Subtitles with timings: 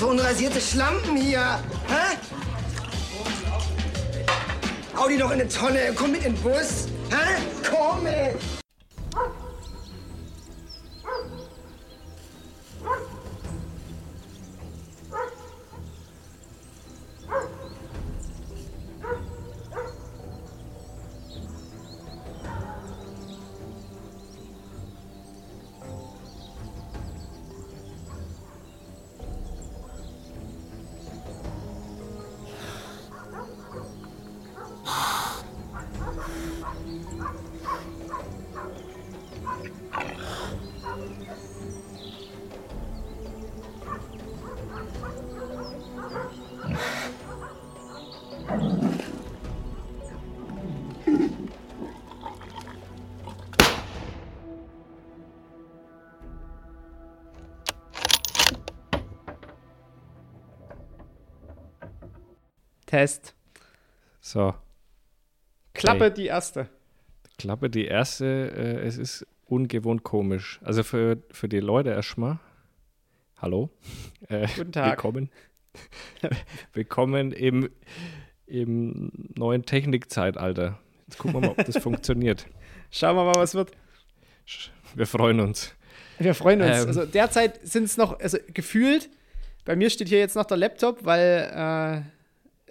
[0.00, 1.60] für unrasierte Schlampen hier?
[1.86, 2.16] Hä?
[4.96, 5.92] Hau die doch in eine Tonne.
[5.94, 6.88] Komm mit in den Bus.
[7.10, 7.42] Hä?
[7.70, 8.34] Komm, ey.
[62.90, 63.36] Test.
[64.20, 64.52] So,
[65.74, 66.14] Klappe Okay.
[66.14, 66.68] die erste.
[67.38, 68.24] Klappe die erste.
[68.26, 70.58] Äh, es ist ungewohnt komisch.
[70.64, 72.40] Also für, für die Leute erstmal.
[73.36, 73.70] Hallo.
[74.28, 74.90] Äh, Guten Tag.
[74.90, 75.30] Willkommen.
[76.72, 77.70] willkommen im,
[78.46, 80.80] im neuen Technikzeitalter.
[81.06, 82.46] Jetzt gucken wir mal, ob das funktioniert.
[82.90, 83.70] Schauen wir mal, was wird.
[84.96, 85.76] Wir freuen uns.
[86.18, 86.80] Wir freuen uns.
[86.82, 86.86] Ähm.
[86.88, 89.10] also derzeit sind es noch, also gefühlt,
[89.64, 92.19] bei mir steht hier jetzt noch der Laptop, weil äh,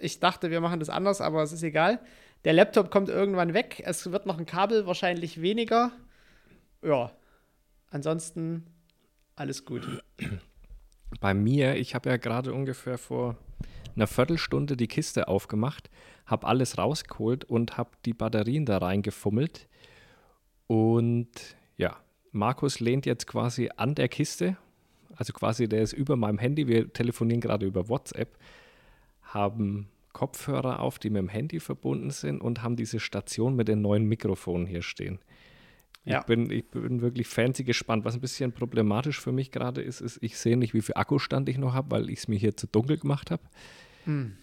[0.00, 2.00] ich dachte, wir machen das anders, aber es ist egal.
[2.44, 3.82] Der Laptop kommt irgendwann weg.
[3.84, 5.92] Es wird noch ein Kabel, wahrscheinlich weniger.
[6.82, 7.12] Ja.
[7.90, 8.66] Ansonsten
[9.34, 9.86] alles gut.
[11.20, 13.36] Bei mir, ich habe ja gerade ungefähr vor
[13.96, 15.90] einer Viertelstunde die Kiste aufgemacht,
[16.24, 19.68] habe alles rausgeholt und habe die Batterien da reingefummelt.
[20.68, 21.30] Und
[21.76, 21.96] ja,
[22.30, 24.56] Markus lehnt jetzt quasi an der Kiste,
[25.16, 28.38] also quasi der ist über meinem Handy, wir telefonieren gerade über WhatsApp,
[29.34, 33.80] haben Kopfhörer auf, die mit dem Handy verbunden sind und haben diese Station mit den
[33.80, 35.20] neuen Mikrofonen hier stehen.
[36.04, 36.20] Ja.
[36.20, 38.04] Ich, bin, ich bin wirklich fancy gespannt.
[38.04, 41.48] Was ein bisschen problematisch für mich gerade ist, ist, ich sehe nicht, wie viel Akkustand
[41.48, 43.42] ich noch habe, weil ich es mir hier zu dunkel gemacht habe.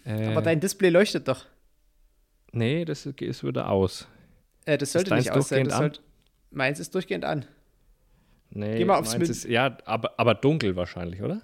[0.04, 1.46] Äh, Aber dein Display leuchtet doch.
[2.52, 4.08] nee, das ist, wieder aus.
[4.64, 5.68] Äh, das sollte nicht aus sein.
[5.68, 6.00] sollte,
[6.50, 7.44] meins ist durchgehend an.
[8.50, 11.42] Nee, Geh mal aufs meins ist, Ja, aber, aber dunkel wahrscheinlich, oder?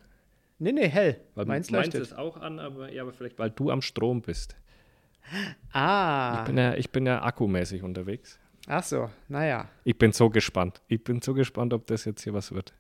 [0.59, 1.21] Nee, nee, hell.
[1.35, 2.03] Weil meins meins leuchtet.
[2.03, 4.57] ist auch an, aber, ja, aber vielleicht, weil du am Strom bist.
[5.73, 6.39] ah.
[6.41, 8.39] Ich bin ja, ich bin ja akkumäßig unterwegs.
[8.67, 9.69] Ach so, naja.
[9.85, 10.81] Ich bin so gespannt.
[10.89, 12.73] Ich bin so gespannt, ob das jetzt hier was wird.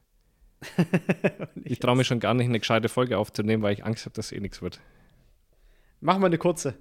[1.64, 4.32] ich traue mich schon gar nicht, eine gescheite Folge aufzunehmen, weil ich Angst habe, dass
[4.32, 4.80] eh nichts wird.
[6.00, 6.74] Machen wir eine kurze.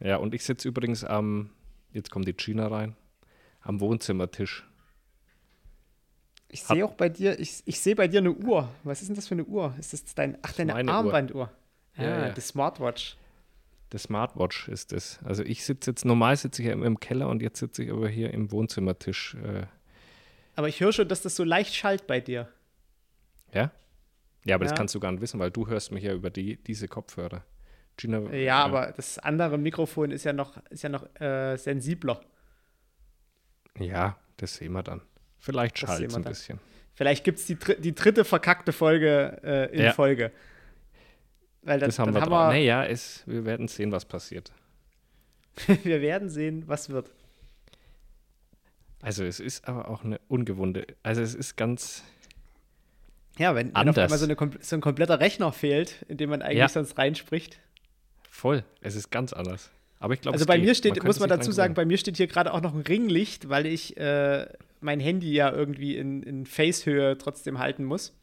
[0.00, 1.50] Ja, und ich sitze übrigens am,
[1.92, 2.96] jetzt kommt die Gina rein,
[3.60, 4.66] am Wohnzimmertisch.
[6.54, 8.68] Ich sehe auch bei dir, ich, ich sehe bei dir eine Uhr.
[8.84, 9.74] Was ist denn das für eine Uhr?
[9.76, 10.72] Ist das dein, ach, deine.
[10.88, 11.50] Armbanduhr?
[11.96, 12.32] Ja, ah, ja.
[12.32, 13.16] die Smartwatch.
[13.90, 15.18] Der Smartwatch ist es.
[15.24, 17.90] Also ich sitze jetzt, normal sitze ich ja im, im Keller und jetzt sitze ich
[17.90, 19.34] aber hier im Wohnzimmertisch.
[19.34, 19.66] Äh,
[20.54, 22.48] Aber ich höre schon, dass das so leicht schallt bei dir.
[23.52, 23.72] ja?
[24.44, 24.70] Ja, aber Ja.
[24.70, 27.44] das kannst du gar nicht wissen, weil du hörst mich ja über die, diese Kopfhörer.
[27.96, 32.20] Gina, Ja, äh, aber das andere Mikrofon ist ja noch, ist ja noch äh, sensibler.
[33.80, 35.00] Ja, das sehen wir dann.
[35.44, 36.30] Vielleicht schallt es ein dann.
[36.32, 36.58] bisschen.
[36.94, 39.92] Vielleicht gibt es die, die dritte verkackte Folge äh, in Ja.
[39.92, 40.30] Folge.
[41.62, 44.52] Weil das, Das haben wir haben wir, Naja, es, wir werden sehen, was passiert.
[45.82, 47.10] wir werden sehen, was wird.
[49.02, 52.02] Also es ist aber auch eine ungewohnte, also es ist ganz,
[53.38, 53.98] Ja, wenn, wenn auf Anders.
[54.12, 56.68] einmal so, eine, so ein kompletter Rechner fehlt, in dem man eigentlich Ja.
[56.68, 57.58] sonst reinspricht.
[58.30, 59.70] voll, es ist ganz anders.
[60.04, 60.66] Aber ich glaube, Also bei geht.
[60.66, 62.82] mir steht, könnte muss man dazu sagen, bei mir steht hier gerade auch noch ein
[62.82, 64.46] Ringlicht, weil ich äh,
[64.82, 68.14] mein Handy ja irgendwie in, in Face-Höhe trotzdem halten muss.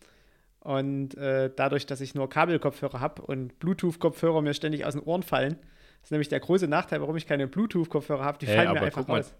[0.59, 5.24] Und äh, dadurch, dass ich nur Kabelkopfhörer habe und Bluetooth-Kopfhörer mir ständig aus den Ohren
[5.24, 5.56] fallen,
[6.03, 8.86] ist nämlich der große Nachteil, warum ich keine Bluetooth-Kopfhörer habe, die Hey, fallen mir aber
[8.86, 9.34] einfach guck mal, raus.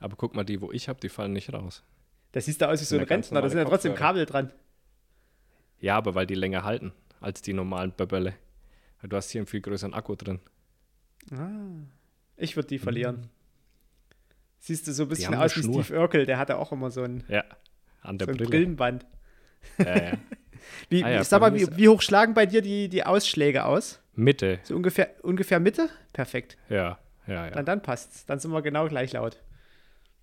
[0.00, 1.84] Aber guck mal, die, wo ich habe, die fallen nicht raus.
[2.32, 3.94] Das siehst du aus wie so ein Rentner, da sind ja trotzdem.
[3.94, 4.50] Kabel dran.
[5.78, 8.34] Ja, aber weil die länger halten als die normalen Böbberle.
[9.00, 10.40] Weil Du hast hier einen viel größeren Akku drin.
[12.36, 13.28] Ich würde die verlieren.
[14.58, 15.62] Siehst du so ein bisschen aus wie.
[15.62, 17.44] Steve Urkel, der hatte auch immer so ein, Ja,
[18.00, 18.50] an der so ein Brille.
[18.50, 19.06] Brillenband.
[19.78, 20.12] Ja, ja.
[20.88, 24.00] Wie, Ah ja, sag mal, wie, wie hoch schlagen bei dir die, die Ausschläge aus?
[24.14, 24.60] Mitte.
[24.62, 25.90] So ungefähr, ungefähr Mitte?
[26.14, 26.56] Perfekt.
[26.70, 27.50] Ja, ja, ja.
[27.50, 28.24] Dann, dann passt's.
[28.24, 29.42] Dann sind wir genau gleich laut.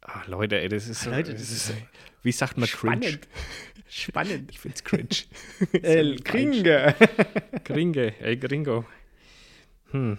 [0.01, 1.11] Ah, Leute, ey, das ist so.
[1.11, 1.71] Leute, das ist,
[2.23, 2.95] wie sagt man cringe?
[3.03, 3.27] Spannend.
[3.87, 4.51] Spannend.
[4.51, 5.09] Ich find's cringe.
[5.83, 6.95] El Kringe.
[7.63, 8.85] Gringe, ey, Gringo.
[9.91, 10.17] Hm.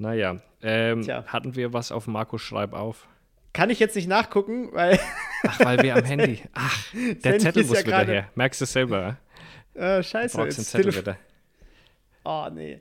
[0.00, 1.24] Naja, ähm, Tja.
[1.26, 3.06] hatten wir was auf Markus Schreib auf?
[3.52, 4.98] Kann ich jetzt nicht nachgucken, weil
[5.46, 6.42] Ach, weil wir am Handy.
[6.52, 7.00] Ach, der
[7.32, 8.30] Handy Zettel ist muss ja wieder gerade- her.
[8.34, 9.16] Merkst du selber?
[9.74, 11.16] äh, scheiße, Brauchst den Zettel Telef wieder.
[12.24, 12.80] Oh, nee.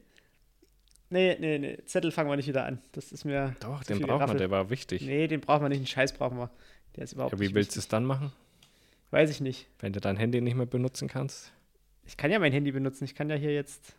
[1.10, 1.78] Nee, nee, nee.
[1.86, 2.80] Zettel fangen wir nicht wieder an.
[2.94, 3.56] Das ist mir.
[3.60, 4.38] Doch, den braucht man, Raffel.
[4.38, 5.04] der war wichtig.
[5.04, 5.78] Nee, den brauchen wir nicht.
[5.78, 6.50] Einen Scheiß brauchen wir.
[6.96, 8.32] Der ist überhaupt Ja, wie nicht willst du es dann machen,
[9.12, 9.68] Weiß ich nicht.
[9.80, 11.52] wenn du dein Handy nicht mehr benutzen kannst?
[12.06, 13.04] Ich kann ja mein Handy benutzen.
[13.06, 13.96] Ich kann ja hier jetzt.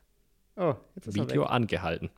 [0.57, 2.11] Oh, jetzt ist Video er angehalten.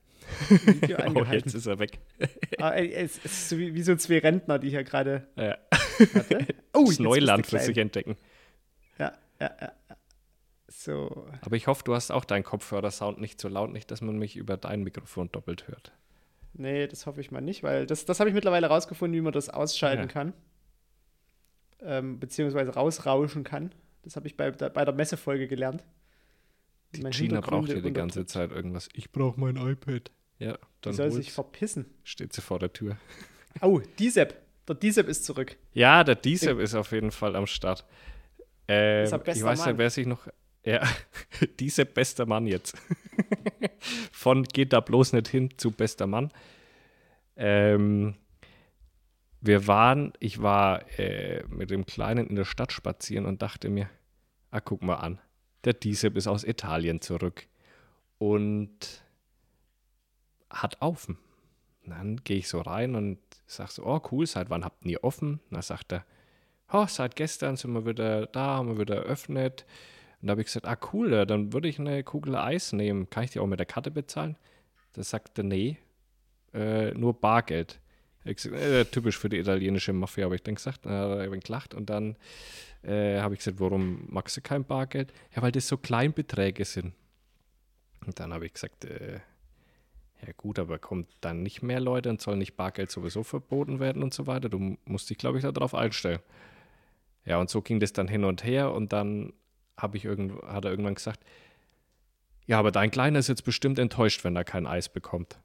[0.48, 1.98] Video Oh, jetzt ist er weg.
[2.60, 5.26] Ah, es ist wie, wie so zwei Rentner, die hier gerade.
[5.36, 5.56] Ja.
[6.72, 8.16] Oh, das Neuland für sich entdecken.
[8.98, 9.72] Ja, ja, ja.
[10.66, 11.26] So.
[11.42, 14.36] Aber ich hoffe, du hast auch deinen Kopfhörersound nicht so laut, nicht, dass man mich
[14.36, 15.92] über dein Mikrofon doppelt hört.
[16.54, 19.32] Nee, das hoffe ich mal nicht, weil das, das habe ich mittlerweile rausgefunden, wie man
[19.32, 20.08] das ausschalten Ja.
[20.08, 20.32] kann.
[21.80, 23.72] Ähm, beziehungsweise rausrauschen kann.
[24.02, 25.84] Das habe ich bei, der- bei der Messefolge gelernt.
[26.94, 28.24] Die Mein Gina braucht hier die ganze.
[28.26, 28.88] Zeit irgendwas.
[28.94, 30.10] Ich brauche mein iPad.
[30.38, 31.16] Ja, Die dann soll hol's.
[31.16, 31.86] sich verpissen.
[32.04, 32.96] steht sie vor der Tür.
[33.60, 34.36] Oh, Diesep.
[34.68, 35.56] Der Diesep ist zurück.
[35.72, 37.84] Ja, der Diesel ist auf jeden Fall am Start.
[38.68, 39.68] Ähm, Ist ich weiß Mann.
[39.70, 40.28] nicht, wer sich noch.
[40.64, 40.86] Ja,
[41.58, 42.76] dieser bester Mann jetzt.
[44.12, 46.30] Von geht da bloß nicht hin zu bester Mann.
[47.36, 48.14] Ähm,
[49.40, 53.88] wir waren, ich war äh, mit dem Kleinen in der Stadt spazieren und dachte mir,
[54.50, 55.18] ah, guck mal an,
[55.68, 57.46] der Diesel ist aus Italien zurück
[58.16, 59.02] und
[60.48, 61.18] hat offen.
[61.84, 65.04] Und dann gehe ich so rein und sag so, oh cool, seit wann habt ihr
[65.04, 65.40] offen?
[65.50, 66.06] Dann sagt er,
[66.72, 69.66] oh, seit gestern sind wir wieder da, haben wir wieder eröffnet.
[70.22, 73.10] Und da habe ich gesagt, ah cool, dann würde ich eine Kugel Eis nehmen.
[73.10, 74.36] Kann ich die auch mit der Karte bezahlen?
[74.94, 75.76] Da sagte, nee,
[76.54, 77.78] äh, nur Bargeld.
[78.24, 80.84] Äh, typisch für die italienische Mafia, habe ich dann gesagt.
[80.84, 82.16] Dann hat er gelacht und dann
[82.82, 85.12] äh, habe ich gesagt, warum magst du kein Bargeld?
[85.34, 86.94] Ja, weil das so Kleinbeträge sind.
[88.06, 89.20] Und dann habe ich gesagt, äh,
[90.26, 94.02] ja gut, aber kommt dann nicht mehr Leute und soll nicht Bargeld sowieso verboten werden
[94.02, 94.48] und so weiter.
[94.48, 96.20] Du musst dich, glaube ich, darauf einstellen.
[97.24, 99.32] Ja, und so ging das dann hin und her und dann
[99.76, 101.24] habe ich irgend, hat er irgendwann gesagt,
[102.46, 105.38] ja, aber dein Kleiner ist jetzt bestimmt enttäuscht, wenn er kein Eis bekommt.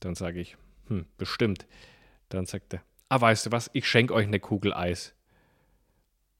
[0.00, 0.56] Dann sage ich,
[0.88, 1.66] hm, bestimmt.
[2.28, 5.14] Dann sagt er, ah, weißt du was, ich schenke euch eine Kugel Eis.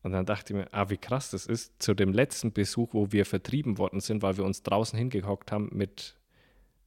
[0.02, 1.82] Und dann dachte ich mir, ah, wie krass das ist.
[1.82, 5.70] Zu dem letzten Besuch, wo wir vertrieben worden sind, weil wir uns draußen hingehockt haben
[5.73, 6.17] mit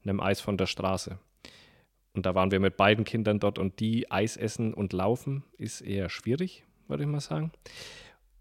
[0.04, 1.18] einem Eis von der Straße.
[2.14, 5.82] Und da waren wir mit beiden Kindern dort und die Eis essen und laufen ist
[5.82, 7.52] eher schwierig, würde ich mal sagen.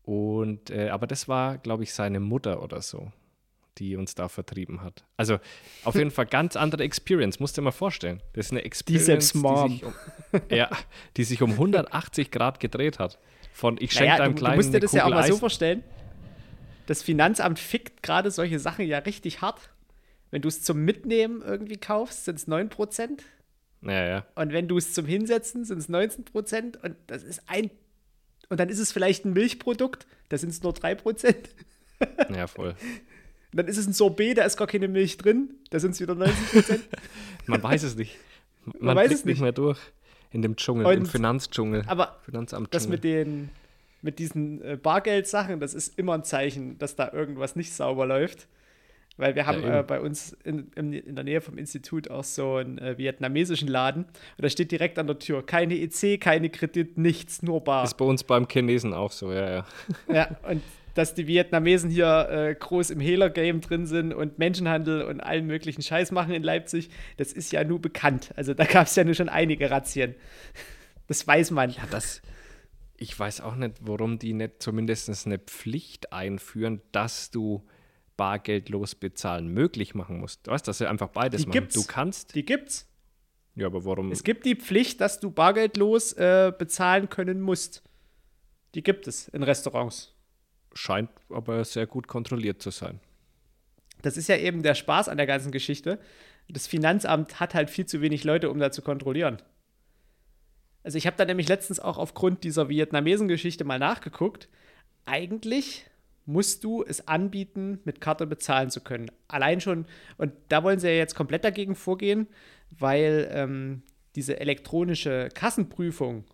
[0.02, 3.12] Und äh, aber das war, glaube ich, seine Mutter oder so,
[3.78, 5.04] die uns da vertrieben hat.
[5.16, 5.38] Also
[5.84, 8.22] auf jeden Fall ganz andere Experience, musst du dir mal vorstellen.
[8.32, 9.92] Das ist eine Experience, die sich um,
[10.50, 10.70] ja,
[11.16, 13.18] die sich um 180 Grad gedreht hat.
[13.52, 15.26] Von ich schenke Naja, deinem du, du Kleinen musst dir das ja auch Kugel mal
[15.26, 15.40] so Eis.
[15.40, 15.82] vorstellen.
[16.86, 19.70] Das Finanzamt fickt gerade solche Sachen ja richtig hart.
[20.30, 23.20] Wenn du es zum Mitnehmen irgendwie kaufst, sind es 9%.
[23.82, 24.26] Ja, ja.
[24.34, 26.82] Und wenn du es zum Hinsetzen, sind es 19%.
[26.82, 27.70] Und das ist ein.
[28.48, 31.34] Und dann ist es vielleicht ein Milchprodukt, da sind es nur 3%.
[32.34, 32.74] Ja, voll.
[33.56, 36.00] Und dann ist es ein Sorbet, da ist gar keine Milch drin, da sind es
[36.02, 36.78] wieder 19%.
[37.46, 38.18] Man weiß es nicht.
[38.78, 39.78] Man, weiß blickt es nicht mehr durch
[40.30, 41.82] in dem Dschungel, im Und- Finanzdschungel.
[41.86, 43.48] Aber Finanzamt das mit den
[44.02, 48.46] mit diesen äh, Bargeldsachen, das ist immer ein Zeichen, dass da irgendwas nicht sauber läuft.
[49.16, 49.72] Weil wir haben eben.
[49.72, 53.68] äh, bei uns in, in, in der Nähe vom Institut auch so einen äh, vietnamesischen
[53.68, 54.04] Laden.
[54.04, 57.84] Und da steht direkt an der Tür, keine EC, keine Kredit, nichts, nur Bar.
[57.84, 59.66] Ist bei uns beim Chinesen auch so, ja, ja.
[60.12, 60.60] Ja, und
[60.96, 65.82] dass die Vietnamesen hier äh, groß im Hehler-Game drin sind und Menschenhandel und allen möglichen
[65.82, 68.32] Scheiß machen in Leipzig, das ist ja nur bekannt.
[68.36, 70.14] Also da gab es ja nur schon einige Razzien.
[71.06, 71.70] Das weiß man.
[71.70, 72.22] Ja, das.
[72.96, 77.66] Ich weiß auch nicht, warum die nicht zumindest eine Pflicht einführen, dass du
[78.16, 80.46] bargeldlos bezahlen möglich machen musst.
[80.46, 81.60] Du weißt, dass sie einfach beides Die machen.
[81.60, 81.74] gibt's.
[81.74, 82.34] Du kannst.
[82.34, 82.88] Die gibt's.
[83.54, 84.10] Ja, aber warum?
[84.12, 87.82] Es gibt die Pflicht, dass du bargeldlos äh, bezahlen können musst.
[88.74, 90.15] Die gibt es in Restaurants.
[90.76, 93.00] Scheint aber sehr gut kontrolliert zu sein.
[94.02, 95.98] Das ist ja eben der Spaß an der ganzen Geschichte.
[96.48, 99.38] Das Finanzamt hat halt viel zu wenig Leute, um da zu kontrollieren.
[100.84, 104.48] Also ich habe da nämlich letztens auch aufgrund dieser Vietnamesen-Geschichte mal nachgeguckt.
[105.04, 105.86] Eigentlich
[106.26, 109.10] musst du es anbieten, mit Karte bezahlen zu können.
[109.28, 109.86] Allein schon,
[110.18, 112.28] und da wollen sie ja jetzt komplett dagegen vorgehen,
[112.70, 113.82] weil ähm,
[114.14, 116.24] diese elektronische Kassenprüfung,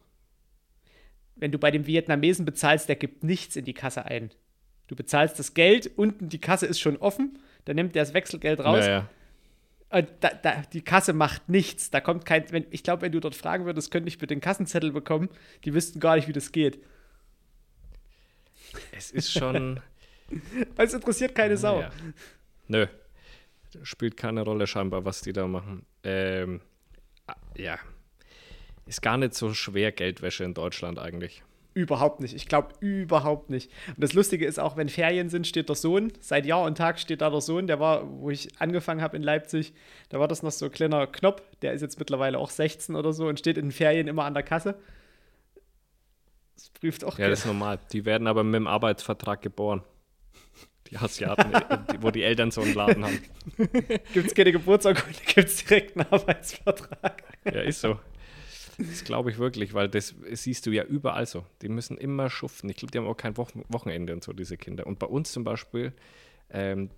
[1.43, 4.31] wenn du bei dem Vietnamesen bezahlst, der gibt nichts in die Kasse ein.
[4.87, 8.61] Du bezahlst das Geld, unten die Kasse ist schon offen, dann nimmt der das Wechselgeld
[8.61, 8.87] raus.
[8.87, 9.09] Ja, ja.
[9.91, 11.91] Und da, da, die Kasse macht nichts.
[11.91, 12.51] Da kommt kein.
[12.53, 15.31] Wenn, ich glaube, wenn du dort fragen würdest, könnte ich bitte den Kassenzettel bekommen,
[15.65, 16.79] die wüssten gar nicht, wie das geht.
[18.93, 19.81] Es ist schon.
[20.79, 21.81] Es interessiert keine Sau.
[21.81, 21.91] Ja.
[22.67, 22.87] Nö.
[23.83, 25.85] Spielt keine Rolle scheinbar, was die da machen.
[26.05, 26.63] Ähm,
[27.27, 27.79] ah, ja.
[28.87, 31.43] Ist gar nicht so schwer Geldwäsche in Deutschland eigentlich.
[31.75, 32.35] Überhaupt nicht.
[32.35, 33.71] Ich glaube überhaupt nicht.
[33.89, 36.13] Und das Lustige ist auch, wenn Ferien sind, steht der Sohn.
[36.21, 37.67] Seit Jahr und Tag steht da der Sohn.
[37.67, 39.73] Der war, wo ich angefangen habe in Leipzig,
[40.11, 41.43] da war das noch so ein kleiner Knopf.
[41.63, 44.35] Der ist jetzt mittlerweile auch 16 oder so und steht in den Ferien immer an
[44.35, 44.75] der Kasse.
[46.57, 47.19] Das prüft auch.
[47.19, 47.79] Ja, das ist normal.
[47.93, 49.83] Die werden aber mit dem Arbeitsvertrag geboren.
[50.91, 51.53] Die Asiaten,
[52.01, 53.19] wo die Eltern so einen Laden haben.
[54.13, 57.23] gibt es keine Geburtsurkunde, gibt es direkt einen Arbeitsvertrag.
[57.47, 57.99] Ja, ist so.
[58.89, 61.45] Das glaube ich wirklich, weil das siehst du ja überall so.
[61.63, 62.69] Die müssen immer schuften.
[62.69, 64.87] Ich glaube, die haben auch kein Wochen Wochenende und so, diese Kinder.
[64.87, 65.93] Und bei uns zum Beispiel,
[66.51, 66.91] ähm,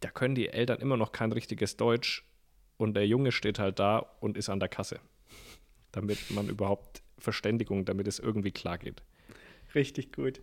[0.00, 2.24] da können die Eltern immer noch kein richtiges Deutsch
[2.76, 5.00] und der Junge steht halt da und ist an der Kasse.
[5.92, 9.02] Damit man überhaupt Verständigung, damit es irgendwie klar geht.
[9.74, 10.40] Richtig gut.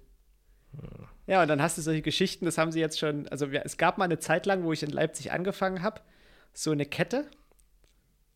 [1.28, 1.44] Ja.
[1.44, 4.06] und dann hast du solche Geschichten, das haben sie jetzt schon, also es gab mal
[4.06, 6.02] eine Zeit lang, wo ich in Leipzig angefangen habe,
[6.52, 7.30] so eine Kette,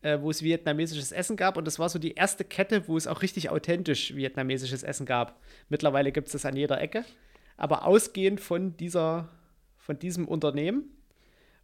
[0.02, 1.56] äh, wo es vietnamesisches Essen gab.
[1.56, 5.40] Und das war so die erste Kette, wo es auch richtig authentisch vietnamesisches Essen gab.
[5.68, 7.04] Mittlerweile gibt es das an jeder Ecke.
[7.56, 9.28] Aber ausgehend von, dieser,
[9.76, 10.84] von diesem Unternehmen.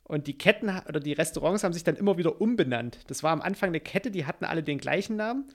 [0.03, 2.99] Und die Ketten oder die Restaurants haben sich dann immer wieder umbenannt.
[3.07, 5.49] Das war am Anfang eine Kette, die hatten alle den gleichen Namen.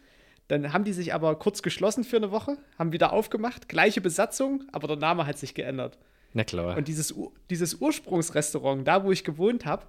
[0.48, 4.64] Dann haben die sich aber kurz geschlossen für eine Woche, haben wieder aufgemacht, gleiche Besatzung,
[4.72, 6.00] aber der Name hat sich geändert.
[6.34, 6.76] Na klar.
[6.76, 7.14] Und dieses,
[7.52, 9.86] dieses Ursprungsrestaurant, da wo ich gewohnt habe,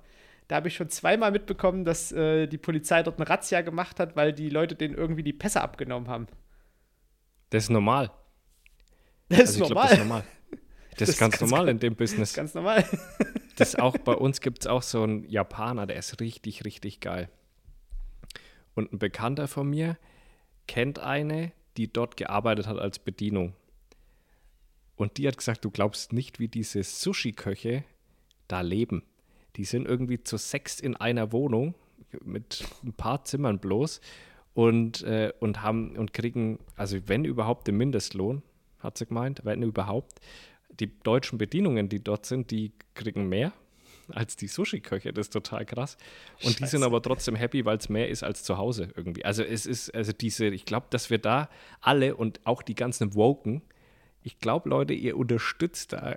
[0.51, 4.17] da habe ich schon zweimal mitbekommen, dass äh, die Polizei dort eine Razzia gemacht hat,
[4.17, 6.27] weil die Leute denen irgendwie die Pässe abgenommen haben.
[7.51, 8.11] Das ist normal.
[9.29, 9.87] Das ist also normal.
[9.87, 10.25] Glaub, das ist normal.
[10.91, 12.35] Das, das ist ganz, ganz normal in dem Business.
[12.35, 12.85] Ganz normal.
[13.57, 17.31] das auch bei uns gibt es auch so einen Japaner, der ist richtig, richtig geil.
[18.75, 19.97] Und ein Bekannter von mir
[20.67, 23.55] kennt eine, die dort gearbeitet hat als Bedienung.
[24.97, 27.85] Und die hat gesagt, du glaubst nicht, wie diese Sushi-Köche
[28.49, 29.05] da leben.
[29.61, 31.75] Die sind irgendwie zu sechs in einer Wohnung
[32.25, 34.01] mit ein paar Zimmern bloß
[34.55, 38.41] und, äh, und haben und kriegen, also wenn überhaupt den Mindestlohn,
[38.79, 40.19] hat sie gemeint, wenn überhaupt.
[40.71, 43.53] Die deutschen Bedienungen, die dort sind, die kriegen mehr
[44.09, 45.13] als die Sushi-Köche.
[45.13, 45.99] Das ist total krass.
[46.37, 46.57] Und Scheiße.
[46.57, 49.27] die sind aber trotzdem happy, weil es mehr ist als zu Hause irgendwie.
[49.27, 51.51] Also es ist, also diese, ich glaube, dass wir da
[51.83, 53.61] alle und auch die ganzen Woken,
[54.23, 56.17] ich glaube, Leute, ihr unterstützt da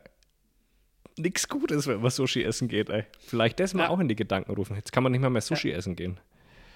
[1.18, 3.06] nichts Gutes, wenn man Sushi essen geht, ey.
[3.20, 3.90] Vielleicht das mal ja.
[3.90, 4.76] auch in die Gedanken rufen.
[4.76, 5.78] Jetzt kann man nicht mal mehr Sushi ja.
[5.78, 6.20] essen gehen.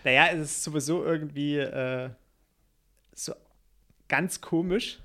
[0.04, 2.10] Naja, es ist sowieso irgendwie äh,
[3.14, 3.34] so
[4.08, 5.00] ganz komisch.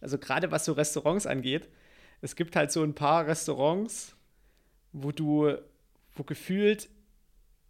[0.00, 1.68] Also gerade was so Restaurants angeht.
[2.20, 4.16] Es gibt halt so ein paar Restaurants,
[4.92, 5.54] wo du,
[6.14, 6.88] wo gefühlt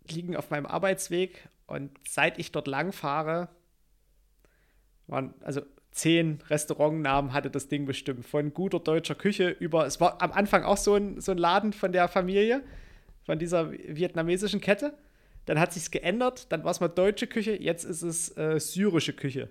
[0.09, 3.49] liegen auf meinem Arbeitsweg und seit ich dort lang fahre,
[5.07, 5.63] waren, also
[5.99, 8.25] zehn Restaurantnamen hatte das Ding bestimmt.
[8.25, 11.73] Von guter deutscher Küche über, es war am Anfang auch so ein, so ein Laden
[11.73, 12.62] von der Familie,
[13.25, 14.97] von dieser vietnamesischen Kette.
[15.45, 19.12] Dann hat sich's geändert, dann war es mal deutsche Küche, jetzt ist es äh, syrische
[19.12, 19.50] Küche.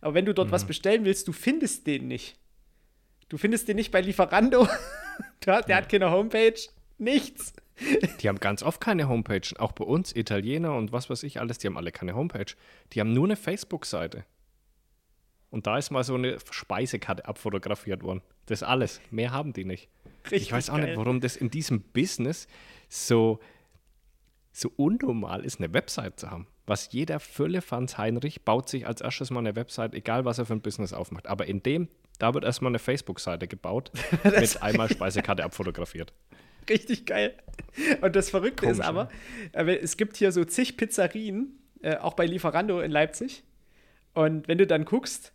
[0.00, 0.52] Aber wenn du dort mhm.
[0.52, 2.38] was bestellen willst, du findest den nicht.
[3.28, 4.68] Du findest den nicht bei Lieferando.
[5.46, 5.76] der ja.
[5.76, 6.60] hat keine Homepage,
[6.98, 7.54] nichts.
[8.20, 9.48] Die haben ganz oft keine Homepage.
[9.58, 12.54] Auch bei uns, Italiener und was weiß ich alles, die haben alle keine Homepage.
[12.92, 14.24] Die haben nur eine Facebook-Seite.
[15.54, 18.22] Und da ist mal so eine Speisekarte abfotografiert worden.
[18.46, 19.00] Das ist alles.
[19.12, 19.88] Mehr haben die nicht.
[20.24, 20.86] Richtig ich weiß auch geil.
[20.86, 22.48] nicht, warum das in diesem Business
[22.88, 23.38] so,
[24.50, 26.48] so unnormal ist, eine Website zu haben.
[26.66, 30.54] Was jeder Füllefanz Heinrich baut sich als erstes mal eine Website, egal was er für
[30.54, 31.28] ein Business aufmacht.
[31.28, 31.86] Aber in dem,
[32.18, 33.92] da wird erstmal eine Facebook-Seite gebaut,
[34.24, 36.12] mit einmal Speisekarte abfotografiert.
[36.68, 37.32] Richtig geil.
[38.00, 39.08] Und das Verrückte Komisch, ist aber,
[39.52, 39.78] ne?
[39.78, 43.44] es gibt hier so zig Pizzerien, äh, auch bei Lieferando in Leipzig.
[44.14, 45.33] Und wenn du dann guckst,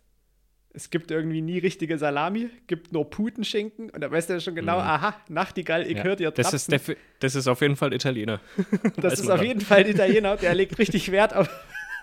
[0.72, 4.54] es gibt irgendwie nie richtige Salami, gibt nur Putenschinken und da weißt du ja schon
[4.54, 4.86] genau, mhm.
[4.86, 6.04] aha, Nachtigall, ich ja.
[6.04, 6.72] höre dir das ist,
[7.20, 8.40] das ist auf jeden Fall Italiener.
[8.96, 11.48] das ist auf jeden Fall Italiener, der legt richtig Wert auf,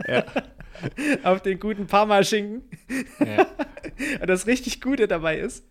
[0.08, 0.26] ja.
[1.24, 2.64] auf den guten Parmaschinken.
[3.20, 3.48] Ja.
[4.22, 5.66] und das richtig Gute dabei ist,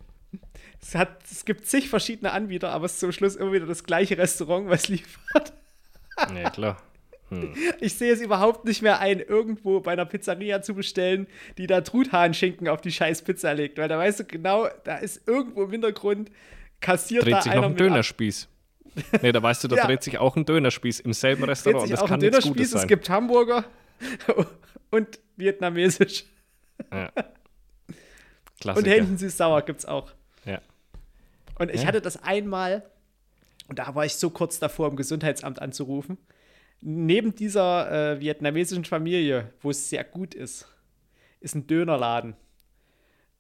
[0.81, 3.85] es, hat, es gibt zig verschiedene Anbieter, aber es ist zum Schluss immer wieder das
[3.85, 5.53] gleiche Restaurant, was liefert.
[6.35, 6.83] ja, klar.
[7.31, 7.55] Hm.
[7.81, 11.27] Ich sehe es überhaupt nicht mehr ein, irgendwo bei einer Pizzeria zu bestellen,
[11.59, 13.79] die da Truthahnschinken auf die scheiß Pizza legt.
[13.79, 16.31] Weil da weißt du genau, da ist irgendwo im Hintergrund
[16.81, 18.49] kassiert dreht da sich noch ein Dönerspieß.
[19.23, 19.87] nee, da weißt du, da ja.
[19.87, 21.83] dreht sich auch ein Dönerspieß im selben Restaurant.
[21.83, 23.65] Dreht sich das auch kann ein Dönerspieß, es gibt Hamburger
[24.91, 26.25] und vietnamesisch.
[26.93, 27.11] Ja.
[28.75, 30.13] Und Händen süß sauer gibt es auch.
[30.45, 30.61] Ja.
[31.59, 31.89] Und ich ja.
[31.89, 32.85] hatte das einmal,
[33.69, 36.19] und da war ich so kurz davor, im Gesundheitsamt anzurufen
[36.81, 40.69] neben dieser äh, vietnamesischen Familie, wo es sehr gut ist,
[41.41, 42.37] ist ein Dönerladen.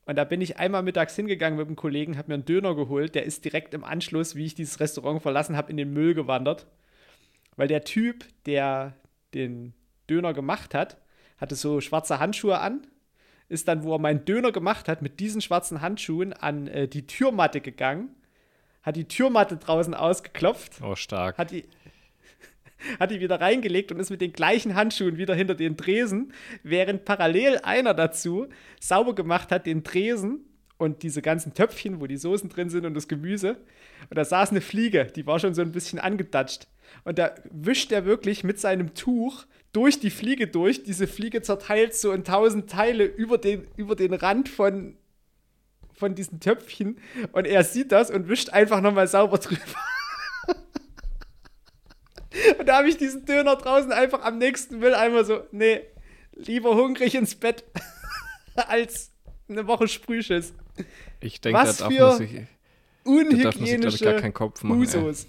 [0.04, 3.14] Und da bin ich einmal mittags hingegangen mit einem Kollegen, habe mir einen Döner geholt.
[3.16, 6.66] Der ist direkt im Anschluss, wie ich dieses Restaurant verlassen habe, in den Müll gewandert.
[7.56, 8.94] Weil der Typ, der
[9.34, 9.74] den
[10.08, 10.98] Döner gemacht hat,
[11.38, 12.86] hatte so schwarze Handschuhe an,
[13.48, 17.06] ist dann, wo er meinen Döner gemacht hat, mit diesen schwarzen Handschuhen an äh, die
[17.06, 18.14] Türmatte gegangen,
[18.82, 21.36] hat die Türmatte draußen ausgeklopft, Oh, stark.
[21.38, 21.64] hat die,
[23.00, 27.04] hat die wieder reingelegt und ist mit den gleichen Handschuhen wieder hinter den Tresen, während
[27.04, 28.46] parallel einer dazu
[28.80, 30.40] sauber gemacht hat den Tresen
[30.78, 33.56] und diese ganzen Töpfchen, wo die Soßen drin sind und das Gemüse.
[34.10, 36.68] Und da saß eine Fliege, die war schon so ein bisschen angedatscht.
[37.04, 40.84] Und da wischt er wirklich mit seinem Tuch durch die Fliege durch.
[40.84, 44.96] Diese Fliege zerteilt so in tausend Teile über den, über den Rand von,
[45.94, 46.98] von diesen Töpfchen.
[47.32, 49.60] Und er sieht das und wischt einfach nochmal sauber drüber.
[52.58, 55.80] Und da habe ich diesen Döner draußen einfach am nächsten Mülleimer so, nee,
[56.32, 57.64] lieber hungrig ins Bett
[58.56, 59.12] als
[59.48, 60.54] eine Woche Sprühschiss.
[61.20, 62.46] Ich denke, Was da darf für man sich, da darf
[63.04, 64.80] man sich, gar Unhygienische keinen Kopf machen.
[64.80, 64.86] Ey.
[64.86, 65.26] Usos.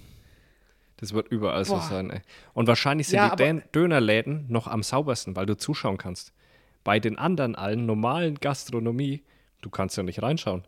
[1.00, 1.82] Das wird überall so Boah.
[1.84, 2.22] sein, ey.
[2.54, 6.34] Und wahrscheinlich sind Ja, die Dönerläden noch am saubersten, weil du zuschauen kannst.
[6.84, 9.22] Bei den anderen allen normalen Gastronomie,
[9.62, 10.64] du kannst ja nicht reinschauen.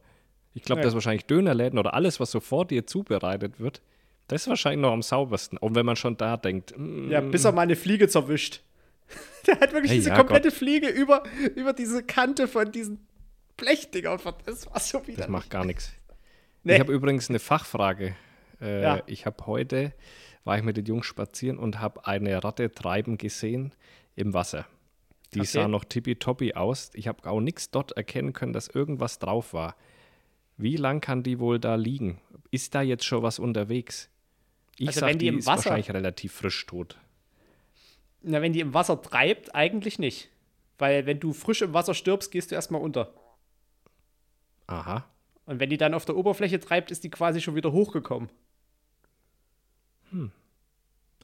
[0.54, 0.86] Ich glaube, Nee.
[0.86, 3.82] dass wahrscheinlich Dönerläden oder alles, was so vor dir zubereitet wird,
[4.30, 5.58] das ist wahrscheinlich noch am saubersten.
[5.58, 8.62] Und wenn man schon da denkt, mm, Ja, bis er mal eine Fliege zerwischt.
[9.48, 11.24] Der hat wirklich Hey, diese ja, komplette Fliege über,
[11.56, 13.06] über diese Kante von diesen
[13.58, 14.20] Blechdingern.
[14.46, 15.18] Das war so wieder.
[15.18, 15.92] das macht gar nichts.
[16.64, 16.76] Nee.
[16.76, 18.16] Ich habe übrigens eine Fachfrage.
[18.62, 19.02] Äh, Ja.
[19.08, 19.94] Ich habe heute,
[20.44, 23.74] war ich mit den Jungs spazieren und habe eine Ratte treiben gesehen
[24.16, 24.66] im Wasser.
[25.34, 25.48] Die Okay.
[25.48, 26.90] sah noch tippitoppi aus.
[26.94, 29.76] Ich habe auch nichts dort erkennen können, dass irgendwas drauf war.
[30.58, 32.20] Wie lang kann die wohl da liegen?
[32.52, 34.10] Ist da jetzt schon was unterwegs?
[34.80, 36.98] Ich Also sag, wenn die die im ist Wasser- wahrscheinlich relativ frisch tot.
[38.22, 40.30] Na, wenn die im Wasser treibt, eigentlich nicht.
[40.78, 43.14] Weil wenn du frisch im Wasser stirbst, gehst du erstmal unter.
[44.68, 45.06] Aha.
[45.46, 48.30] Und wenn die dann auf der Oberfläche treibt, ist die quasi schon wieder hochgekommen.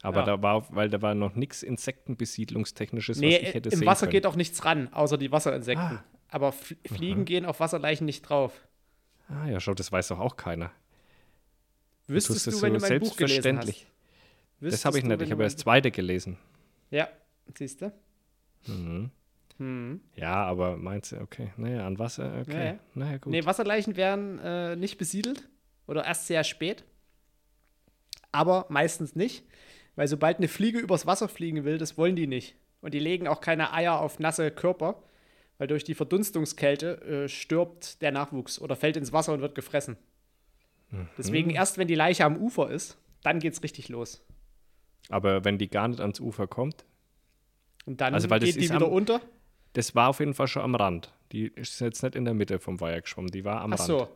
[0.02, 0.26] Aber Ja.
[0.26, 4.06] da war, weil da war noch nichts Insektenbesiedlungstechnisches, Nee, was ich hätte im sehen Wasser
[4.06, 4.12] können.
[4.12, 5.98] geht auch nichts ran, außer die Wasserinsekten.
[6.00, 6.04] Ah.
[6.30, 8.68] Aber F Fliegen gehen auf Wasserleichen nicht drauf.
[9.30, 10.72] Ah ja, schau, das weiß doch auch keiner.
[12.08, 13.66] Wüsstest du, das wenn so du mein Buch gelesen hast?
[13.66, 13.88] selbstverständlich.
[14.62, 15.22] Das habe ich du, nicht.
[15.22, 16.38] Ich du habe das zweite gelesen.
[16.92, 17.10] Ja,
[17.56, 17.92] siehst du?
[20.16, 22.54] Ja, aber meinst du, okay, naja, an Wasser, okay.
[22.54, 22.80] Ja, ja.
[22.94, 23.32] Naja, gut.
[23.32, 25.48] Nee, Wasserleichen werden äh, nicht besiedelt
[25.88, 26.84] oder erst sehr spät.
[28.32, 29.46] Aber meistens nicht,
[29.96, 32.56] weil sobald eine Fliege übers Wasser fliegen will, das wollen die nicht.
[32.82, 35.02] Und die legen auch keine Eier auf nasse Körper,
[35.58, 39.96] weil durch die Verdunstungskälte äh, stirbt der Nachwuchs oder fällt ins Wasser und wird gefressen.
[41.18, 44.24] Deswegen erst, wenn die Leiche am Ufer ist, dann geht's richtig los.
[45.10, 46.86] Aber wenn die gar nicht ans Ufer kommt,
[47.88, 49.22] Und dann Also, weil das geht die ist wieder am- unter.
[49.74, 51.14] das war auf jeden Fall schon am Rand.
[51.32, 53.88] Die ist jetzt nicht in der Mitte vom Weiher geschwommen, die war am Ach Rand.
[53.88, 54.08] so.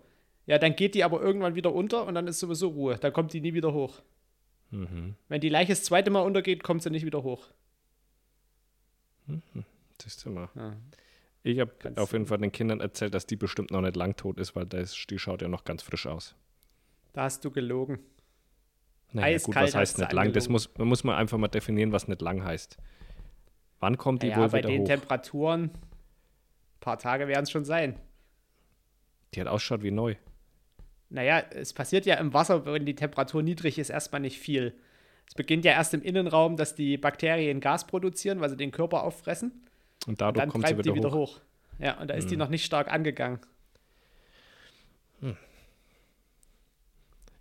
[0.47, 2.97] Ja, dann geht die aber irgendwann wieder unter und dann ist sowieso Ruhe.
[2.97, 4.01] Dann kommt die nie wieder hoch.
[4.71, 5.13] Mhm.
[5.27, 7.47] Wenn die Leiche das zweite Mal untergeht, kommt sie nicht wieder hoch.
[10.01, 10.49] Siehst du mal.
[10.55, 10.75] Ja.
[11.43, 14.39] Ich habe auf jeden Fall den Kindern erzählt, dass die bestimmt noch nicht lang tot
[14.39, 16.35] ist, weil das, die schaut ja noch ganz frisch aus.
[17.13, 17.99] Da hast du gelogen.
[19.11, 20.31] Naja, gut, Eiskalt was heißt nicht lang?
[20.33, 22.77] Das muss, man muss man einfach mal definieren, was nicht lang heißt.
[23.79, 24.87] Wann kommt die ja, wohl bei wieder den hoch?
[24.87, 27.95] Temperaturen, ein paar Tage werden es schon sein.
[29.33, 30.15] Die hat ausschaut wie neu.
[31.09, 34.75] Naja, es passiert ja im Wasser, wenn die Temperatur niedrig ist, erstmal nicht viel.
[35.27, 39.03] Es beginnt ja erst im Innenraum, dass die Bakterien Gas produzieren, weil sie den Körper
[39.03, 39.51] auffressen.
[40.07, 41.37] Und dadurch dann kommt sie wieder, die wieder hoch.
[41.37, 41.41] hoch.
[41.79, 42.29] Ja, und da ist Mhm.
[42.29, 43.39] die noch nicht stark angegangen.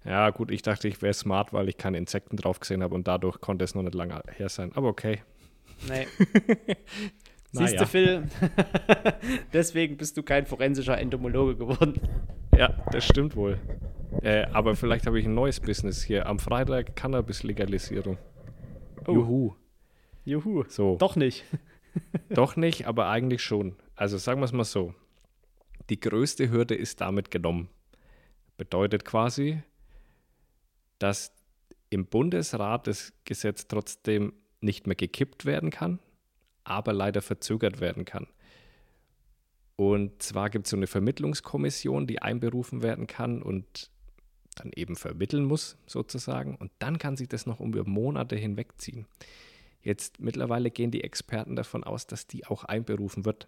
[0.08, 3.06] Ja, gut, ich dachte, ich wäre smart, weil ich keine Insekten drauf gesehen habe und
[3.06, 4.72] dadurch konnte es noch nicht lange her sein.
[4.74, 5.22] Aber okay.
[5.86, 6.06] Nee.
[7.50, 7.68] Naja.
[7.68, 8.28] Siehst du, Phil?
[9.54, 11.98] Deswegen bist du kein forensischer Entomologe geworden.
[12.54, 13.58] Ja, das stimmt wohl.
[14.20, 16.26] Äh, aber vielleicht habe ich ein neues Business hier.
[16.26, 18.18] Am Freitag Cannabis-Legalisierung.
[19.06, 19.12] Oh.
[19.12, 19.54] Juhu.
[20.26, 20.64] Juhu.
[20.68, 20.96] So.
[20.96, 21.44] Doch nicht.
[22.28, 23.76] Doch nicht, aber eigentlich schon.
[23.96, 24.94] Also sagen wir es mal so.
[25.88, 27.70] Die größte Hürde ist damit genommen.
[28.58, 29.62] Bedeutet quasi,
[30.98, 31.32] dass
[31.90, 35.98] im Bundesrat das Gesetz trotzdem nicht mehr gekippt werden kann,
[36.64, 38.26] aber leider verzögert werden kann.
[39.76, 43.90] Und zwar gibt es so eine Vermittlungskommission, die einberufen werden kann und
[44.56, 46.56] dann eben vermitteln muss, sozusagen.
[46.56, 49.06] Und dann kann sich das noch um Monate hinwegziehen.
[49.80, 53.46] Jetzt mittlerweile gehen die Experten davon aus, dass die auch einberufen wird.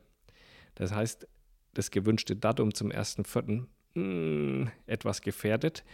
[0.76, 1.26] Das heißt,
[1.74, 3.66] das gewünschte Datum zum 1.4.
[3.94, 5.84] mh, etwas gefährdet,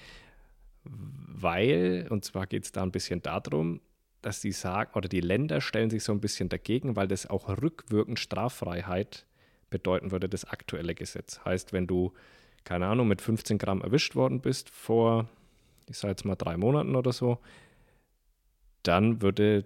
[0.88, 3.80] weil, und zwar geht es da ein bisschen darum,
[4.22, 7.48] dass die sagen, oder die Länder stellen sich so ein bisschen dagegen, weil das auch
[7.48, 9.26] rückwirkend Straffreiheit
[9.70, 11.40] bedeuten würde, das aktuelle Gesetz.
[11.44, 12.12] Heißt, wenn du,
[12.64, 15.28] keine Ahnung, mit 15 Gramm erwischt worden bist vor,
[15.88, 17.38] ich sage jetzt mal drei Monaten oder so,
[18.82, 19.64] dann würde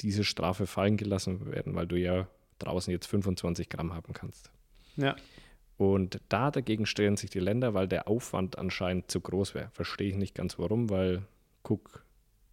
[0.00, 2.26] diese Strafe fallen gelassen werden, weil du ja
[2.58, 4.50] draußen jetzt 25 Gramm haben kannst.
[4.96, 5.16] Ja.
[5.80, 9.70] Und da dagegen stellen sich die Länder, weil der Aufwand anscheinend zu groß wäre.
[9.72, 11.22] Verstehe ich nicht ganz warum, weil
[11.62, 12.04] guck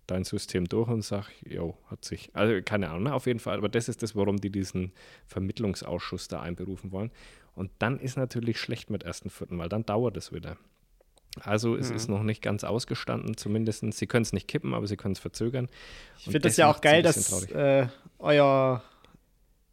[0.06, 3.58] dein System durch und sag, jo, hat sich, also keine Ahnung, ne, auf jeden Fall,
[3.58, 4.94] aber das ist das, warum die diesen
[5.26, 7.12] Vermittlungsausschuss da einberufen wollen.
[7.54, 10.56] Und dann ist natürlich schlecht mit ersten Vierten, weil dann dauert es wieder.
[11.42, 13.84] Also es ist noch nicht ganz ausgestanden, zumindest.
[13.94, 15.68] Sie können es nicht kippen, aber sie können es verzögern.
[16.18, 17.88] Ich finde das ja auch geil, dass äh,
[18.20, 18.82] euer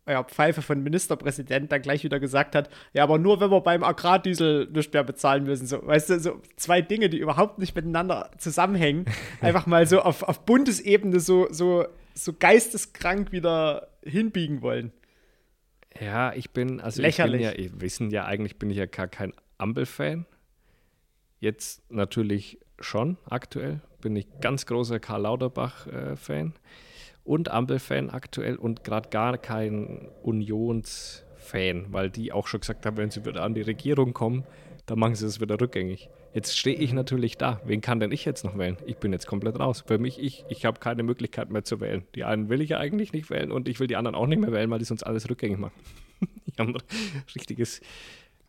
[0.07, 3.83] euer Pfeife von Ministerpräsident dann gleich wieder gesagt hat, ja, aber nur wenn wir beim
[3.83, 5.67] Agrardiesel nicht mehr bezahlen müssen.
[5.67, 9.07] So, weißt du, so zwei Dinge, die überhaupt nicht miteinander zusammenhängen,
[9.40, 14.93] einfach mal so auf, auf Bundesebene so, so, so geisteskrank wieder hinbiegen wollen.
[16.01, 17.43] Ja, ich bin, also Lächerlich.
[17.43, 20.27] ich bin ja, ihr wissen ja, eigentlich bin ich ja gar kein Ampel-Fan.
[21.40, 26.49] Jetzt natürlich schon, aktuell bin ich ganz großer Karl Lauterbach-Fan.
[26.49, 26.61] Äh,
[27.24, 33.10] und Ampel-Fan aktuell und gerade gar kein Unions-Fan, weil die auch schon gesagt haben, wenn
[33.10, 34.44] sie wieder an die Regierung kommen,
[34.87, 36.10] dann machen sie es wieder rückgängig.
[36.34, 37.60] Jetzt stehe ich natürlich da.
[37.64, 38.76] Wen kann denn ich jetzt noch wählen?
[38.87, 39.84] Ich bin jetzt komplett raus.
[39.87, 42.04] Für mich, ich, ich habe keine Möglichkeit mehr zu wählen.
[42.14, 44.40] Die einen will ich ja eigentlich nicht wählen und ich will die anderen auch nicht
[44.40, 45.74] mehr wählen, weil die sonst alles rückgängig machen.
[46.46, 46.82] ich habe ein
[47.34, 47.80] richtiges,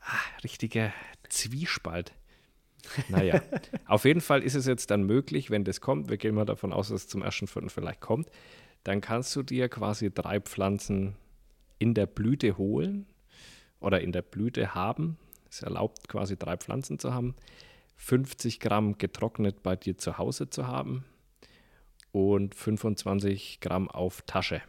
[0.02, 0.92] ah, richtiger
[1.30, 2.12] Zwiespalt.
[3.10, 3.42] Naja,
[3.86, 6.74] auf jeden Fall ist es jetzt dann möglich, wenn das kommt, wir gehen mal davon
[6.74, 7.70] aus, dass es zum 1.4.
[7.70, 8.30] vielleicht kommt,
[8.86, 11.16] dann kannst du dir quasi drei Pflanzen
[11.80, 13.08] in der Blüte holen
[13.80, 15.18] oder in der Blüte haben.
[15.50, 17.36] Es erlaubt quasi drei Pflanzen zu haben,
[17.98, 21.04] 50 Gramm getrocknet bei dir zu Hause zu haben
[22.12, 24.62] und 25 Gramm auf Tasche.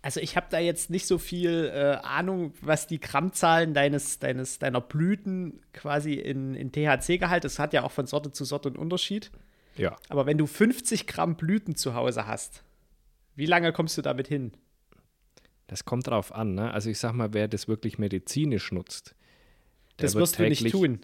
[0.00, 4.58] Also ich habe da jetzt nicht so viel äh, Ahnung, was die Grammzahlen deines, deines,
[4.58, 8.78] deiner Blüten quasi in, in THC-Gehalt, das hat ja auch von Sorte zu Sorte einen
[8.78, 9.30] Unterschied.
[9.76, 9.96] Ja.
[10.08, 12.64] Aber wenn du 50 Gramm Blüten zu Hause hast,
[13.36, 14.52] wie lange kommst du damit hin?
[15.66, 16.72] Das kommt drauf an, ne?
[16.72, 19.14] Also ich sag mal, wer das wirklich medizinisch nutzt.
[19.98, 21.00] Das wirst du nicht tun.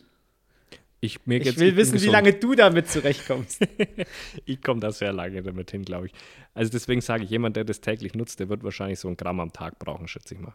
[1.01, 3.61] Ich, mir ich will wissen, wie lange du damit zurechtkommst.
[4.45, 6.13] ich komme da sehr lange damit hin, glaube ich.
[6.55, 9.39] Also deswegen sage ich, jemand, der das täglich nutzt, der wird wahrscheinlich so ein Gramm
[9.41, 10.55] am Tag brauchen, schätze ich mal.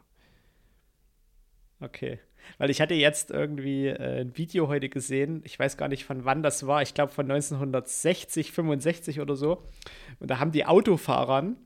[1.79, 2.19] Okay.
[2.57, 6.25] Weil ich hatte jetzt irgendwie äh, ein Video heute gesehen, ich weiß gar nicht von
[6.25, 9.63] wann das war, ich glaube von 1960, 65 oder so.
[10.19, 11.57] Und da haben die Autofahrern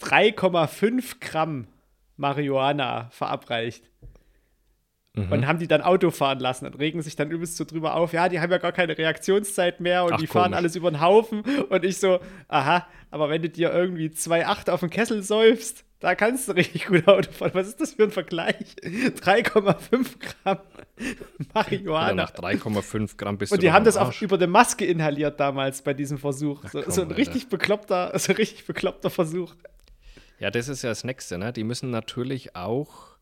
[0.00, 1.66] 3,5 Gramm
[2.16, 3.88] Marihuana verabreicht.
[5.14, 5.30] Mhm.
[5.30, 8.14] Und haben die dann Auto fahren lassen und regen sich dann übelst so drüber auf.
[8.14, 10.56] Ja, die haben ja gar keine Reaktionszeit mehr und Ach, die fahren komisch.
[10.56, 11.42] alles über den Haufen.
[11.68, 16.16] Und ich so, aha, aber wenn du dir irgendwie 2,8 auf den Kessel säufst, da
[16.16, 17.52] kannst du richtig gut Auto fahren.
[17.54, 18.74] Was ist das für ein Vergleich?
[18.82, 20.58] 3,5 Gramm
[21.54, 22.08] Marihuana.
[22.08, 25.80] Ja, nach 3,5 Gramm bist Und die haben das auch über der Maske inhaliert damals
[25.80, 26.60] bei diesem Versuch.
[26.64, 29.54] Ach, so, komm, so, ein richtig bekloppter, so richtig bekloppter Versuch.
[30.40, 31.52] Ja, das ist ja das Nächste, ne?
[31.52, 33.12] Die müssen natürlich auch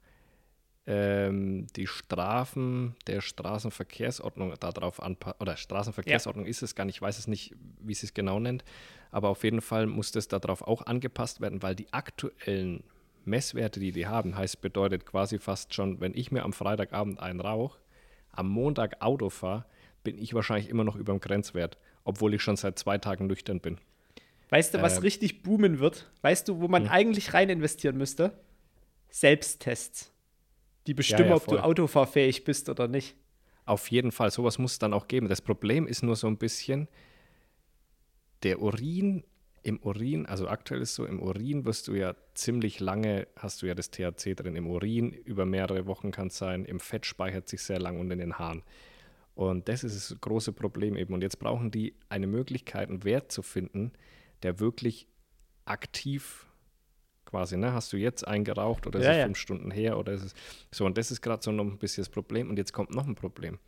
[0.86, 6.50] ähm, die Strafen der Straßenverkehrsordnung darauf anpassen, oder Straßenverkehrsordnung ja.
[6.50, 8.64] ist es gar nicht, ich weiß es nicht, wie sie es genau nennt,
[9.10, 12.82] aber auf jeden Fall muss das darauf auch angepasst werden, weil die aktuellen
[13.24, 17.40] Messwerte, die die haben, heißt, bedeutet quasi fast schon, wenn ich mir am Freitagabend einen
[17.40, 17.78] rauche,
[18.32, 19.64] am Montag Auto fahre,
[20.04, 23.60] bin ich wahrscheinlich immer noch über dem Grenzwert, obwohl ich schon seit zwei Tagen nüchtern
[23.60, 23.78] bin.
[24.48, 26.10] Weißt du, was äh, richtig boomen wird?
[26.22, 26.90] Weißt du, wo man hm.
[26.90, 28.32] eigentlich rein investieren müsste?
[29.10, 30.12] Selbsttests
[30.86, 33.14] die bestimmen, ja, ja, ob du autofahrfähig bist oder nicht.
[33.64, 35.28] Auf jeden Fall, sowas muss es dann auch geben.
[35.28, 36.88] Das Problem ist nur so ein bisschen,
[38.42, 39.24] der Urin,
[39.62, 43.66] im Urin, also aktuell ist so, im Urin wirst du ja ziemlich lange, hast du
[43.66, 44.56] ja das THC drin.
[44.56, 48.10] Im Urin über mehrere Wochen kann es sein, im Fett speichert sich sehr lang und
[48.10, 48.62] in den Haaren.
[49.34, 51.14] Und das ist das große Problem eben.
[51.14, 53.92] Und jetzt brauchen die eine Möglichkeit, einen Wert zu finden,
[54.42, 55.06] der wirklich
[55.64, 56.46] aktiv
[57.24, 57.72] quasi, ne?
[57.72, 59.24] Hast du jetzt eingeraucht oder ist ja, es ja.
[59.24, 60.34] fünf Stunden her oder ist es
[60.70, 60.84] so?
[60.84, 62.50] Und das ist gerade so noch ein bisschen das Problem.
[62.50, 63.58] Und jetzt kommt noch ein Problem.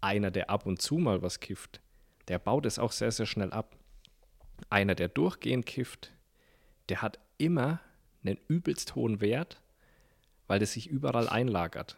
[0.00, 1.80] Einer, der ab und zu mal was kifft,
[2.28, 3.77] der baut es auch sehr, sehr schnell ab.
[4.70, 6.12] Einer, der durchgehend kifft,
[6.88, 7.80] der hat immer
[8.24, 9.60] einen übelst hohen Wert,
[10.46, 11.96] weil das sich überall einlagert.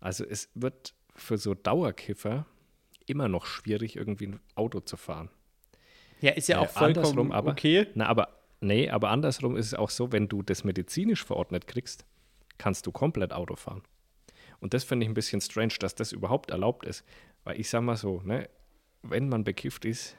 [0.00, 2.46] Also es wird für so Dauerkiffer
[3.06, 5.30] immer noch schwierig, irgendwie ein Auto zu fahren.
[6.20, 7.88] Ja, ist ja äh, auch vollkommen aber, okay.
[7.94, 12.06] Na, aber Nee, aber andersrum ist es auch so, wenn du das medizinisch verordnet kriegst,
[12.58, 13.82] kannst du komplett Auto fahren.
[14.60, 17.04] Und das finde ich ein bisschen strange, dass das überhaupt erlaubt ist.
[17.42, 18.48] Weil ich sage mal so, ne,
[19.02, 20.16] wenn man bekifft ist,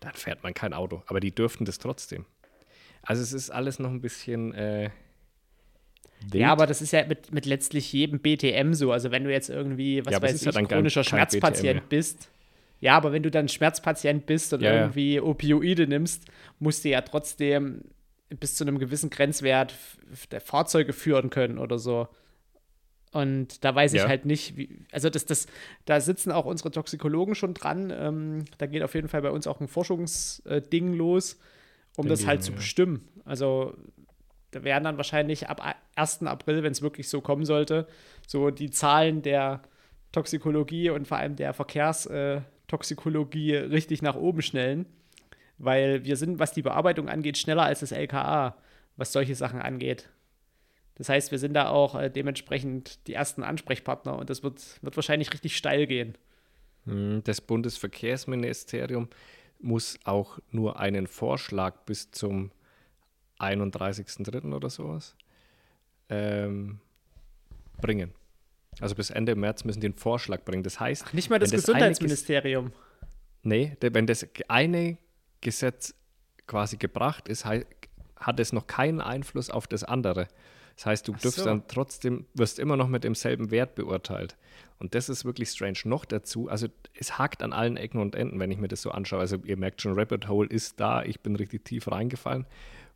[0.00, 1.02] dann fährt man kein Auto.
[1.06, 2.24] Aber die dürften das trotzdem.
[3.02, 4.54] Also es ist alles noch ein bisschen.
[4.54, 4.90] Äh,
[6.32, 8.92] ja, aber das ist ja mit, mit letztlich jedem BTM so.
[8.92, 12.28] Also wenn du jetzt irgendwie, was ja, weiß ich, ja chronischer Schmerzpatient bist,
[12.80, 15.20] ja, aber wenn du dann Schmerzpatient bist und ja, irgendwie.
[15.20, 16.24] Opioide nimmst,
[16.58, 17.82] musst du ja trotzdem
[18.40, 19.74] bis zu einem gewissen Grenzwert
[20.30, 22.08] der Fahrzeuge führen können oder so.
[23.12, 24.08] Und da weiß ich Ja.
[24.08, 25.46] halt nicht, wie, also das, das,
[25.86, 27.90] da sitzen auch unsere Toxikologen schon dran.
[27.94, 31.38] Ähm, da geht auf jeden Fall bei uns auch ein Forschungsding los,
[31.96, 32.56] um das Denke halt zu ja.
[32.56, 33.08] bestimmen.
[33.24, 33.74] Also
[34.50, 35.62] da werden dann wahrscheinlich ab
[35.94, 36.22] 1.
[36.24, 37.86] April, wenn es wirklich so kommen sollte,
[38.26, 39.62] so die Zahlen der
[40.12, 44.86] Toxikologie und vor allem der Verkehrstoxikologie richtig nach oben schnellen.
[45.58, 48.56] Weil wir sind, was die Bearbeitung angeht, schneller als das LKA,
[48.96, 50.08] was solche Sachen angeht.
[50.98, 54.96] Das heißt, wir sind da auch äh, dementsprechend die ersten Ansprechpartner und das wird, wird
[54.96, 56.16] wahrscheinlich richtig steil gehen.
[56.84, 59.08] Hm, Das Bundesverkehrsministerium
[59.60, 62.50] muss auch nur einen Vorschlag bis zum
[63.38, 64.52] 31.03.
[64.54, 65.14] oder sowas
[66.08, 66.80] ähm,
[67.80, 68.12] bringen.
[68.80, 70.62] Also bis Ende März müssen die einen Vorschlag bringen.
[70.62, 72.72] Das heißt, Nicht mal das Gesundheitsministerium.
[73.42, 74.98] Nee, der- wenn das eine
[75.40, 75.94] Gesetz
[76.46, 80.28] quasi gebracht ist, hat es noch keinen Einfluss auf das andere.
[80.78, 81.44] Das heißt, du Ach dürfst so.
[81.44, 84.36] dann trotzdem, wirst immer noch mit demselben Wert beurteilt.
[84.78, 85.78] Und das ist wirklich strange.
[85.84, 88.92] Noch dazu, also es hakt an allen Ecken und Enden, wenn ich mir das so
[88.92, 89.18] anschaue.
[89.18, 91.02] Also ihr merkt schon, Rabbit Hole ist da.
[91.02, 92.46] Ich bin richtig tief reingefallen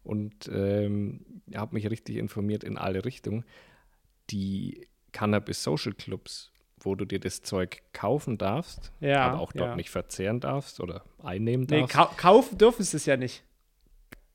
[0.05, 1.25] und ähm,
[1.57, 3.45] habe mich richtig informiert in alle Richtungen.
[4.31, 9.71] Die Cannabis Social Clubs, wo du dir das Zeug kaufen darfst, Ja, aber auch dort
[9.71, 9.77] ja.
[9.77, 11.97] nicht verzehren darfst oder einnehmen Nee, darfst.
[11.97, 13.43] kau kaufen dürfen sie es ja nicht.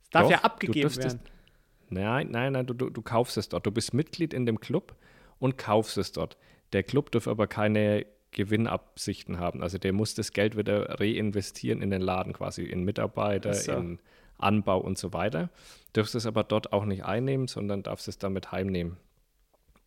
[0.03, 1.21] Es darf Doch, ja abgegeben werden.
[1.89, 3.65] Nein, nein, nein, du, du, du kaufst es dort.
[3.65, 4.95] Du bist Mitglied in dem Club
[5.39, 6.38] und kaufst es dort.
[6.73, 9.63] Der Club darf aber keine Gewinnabsichten haben.
[9.63, 13.71] Also der muss das Geld wieder reinvestieren in den Laden, quasi in Mitarbeiter, so.
[13.71, 14.00] in
[14.38, 15.50] Anbau und so weiter.
[15.95, 18.97] Dürfst es aber dort auch nicht einnehmen, sondern darfst es damit heimnehmen.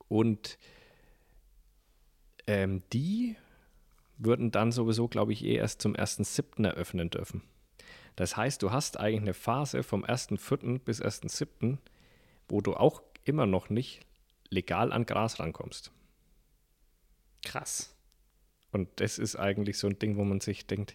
[0.08, 0.58] Und
[2.46, 3.36] ähm, die
[4.18, 6.66] würden dann sowieso, glaube ich, eh erst zum 1.7.
[6.66, 7.42] eröffnen dürfen.
[8.16, 10.78] Das heißt, du hast eigentlich eine Phase vom 1.4.
[10.80, 11.78] bis 1.7.,
[12.50, 14.00] wo du auch immer noch nicht
[14.48, 15.92] legal an Gras rankommst.
[17.44, 17.96] Krass.
[18.72, 20.94] Und das ist eigentlich so ein Ding, wo man sich denkt,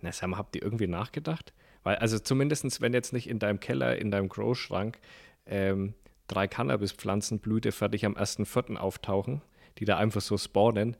[0.00, 1.52] na sag mal, habt ihr irgendwie nachgedacht?
[1.82, 4.98] Weil, also zumindestens, wenn jetzt nicht in deinem Keller, in deinem Großschrank
[5.46, 5.94] ähm,
[6.28, 8.76] drei Cannabispflanzen blütefertig am 1.4.
[8.76, 9.42] auftauchen,
[9.78, 10.96] die da einfach so spawnen,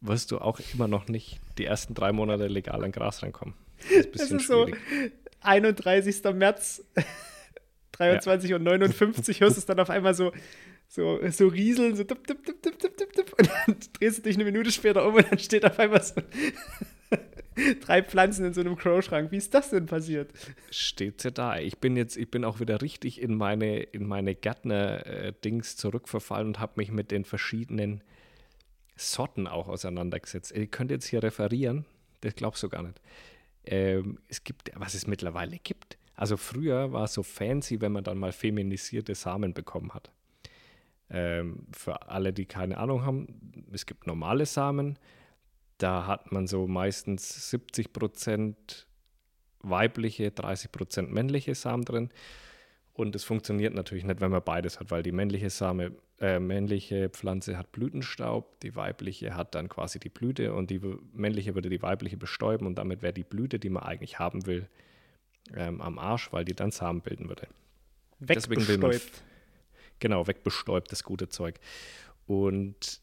[0.00, 3.54] wirst du auch immer noch nicht die ersten drei Monate legal an Gras rankommen.
[3.78, 5.12] Das ist ein Das bisschen ist so schwierig.
[5.40, 6.24] 31.
[6.34, 6.84] März,
[7.96, 10.32] 23 und 59 hörst du es dann auf einmal so,
[10.88, 13.34] so, so rieseln, so tipp, tipp, tipp, tipp, tipp, tipp, tipp.
[13.38, 16.14] Und dann drehst du dich eine Minute später um und dann steht auf einmal so
[17.80, 19.32] drei Pflanzen in so einem Crow-Schrank.
[19.32, 20.30] Wie ist das denn passiert?
[20.70, 21.58] steht sie da.
[21.58, 26.60] Ich bin jetzt, ich bin auch wieder richtig in meine, in meine Gärtner-Dings zurückverfallen und
[26.60, 28.02] habe mich mit den verschiedenen
[28.96, 30.52] Sorten auch auseinandergesetzt.
[30.52, 31.84] Ihr könnt jetzt hier referieren,
[32.22, 33.00] das glaubst du gar nicht.
[33.64, 35.98] Ähm, es gibt, was es mittlerweile gibt.
[36.16, 40.10] Also früher war es so fancy, wenn man dann mal feminisierte Samen bekommen hat.
[41.10, 44.98] Ähm, für alle, die keine Ahnung haben, es gibt normale Samen.
[45.78, 48.86] Da hat man so meistens 70 Prozent
[49.60, 52.10] weibliche, 30 Prozent männliche Samen drin.
[52.94, 57.10] Und es funktioniert natürlich nicht, wenn man beides hat, weil die männliche Same, äh, männliche
[57.10, 60.80] Pflanze hat Blütenstaub, die weibliche hat dann quasi die Blüte und die
[61.12, 64.66] männliche würde die weibliche bestäuben und damit wäre die Blüte, die man eigentlich haben will,
[65.54, 67.48] ähm, am Arsch, weil die dann Samen bilden würde.
[68.18, 69.22] Deswegen will man Wegbestäubt.
[69.98, 71.58] Genau, wegbestäubt, das gute Zeug.
[72.26, 73.00] Und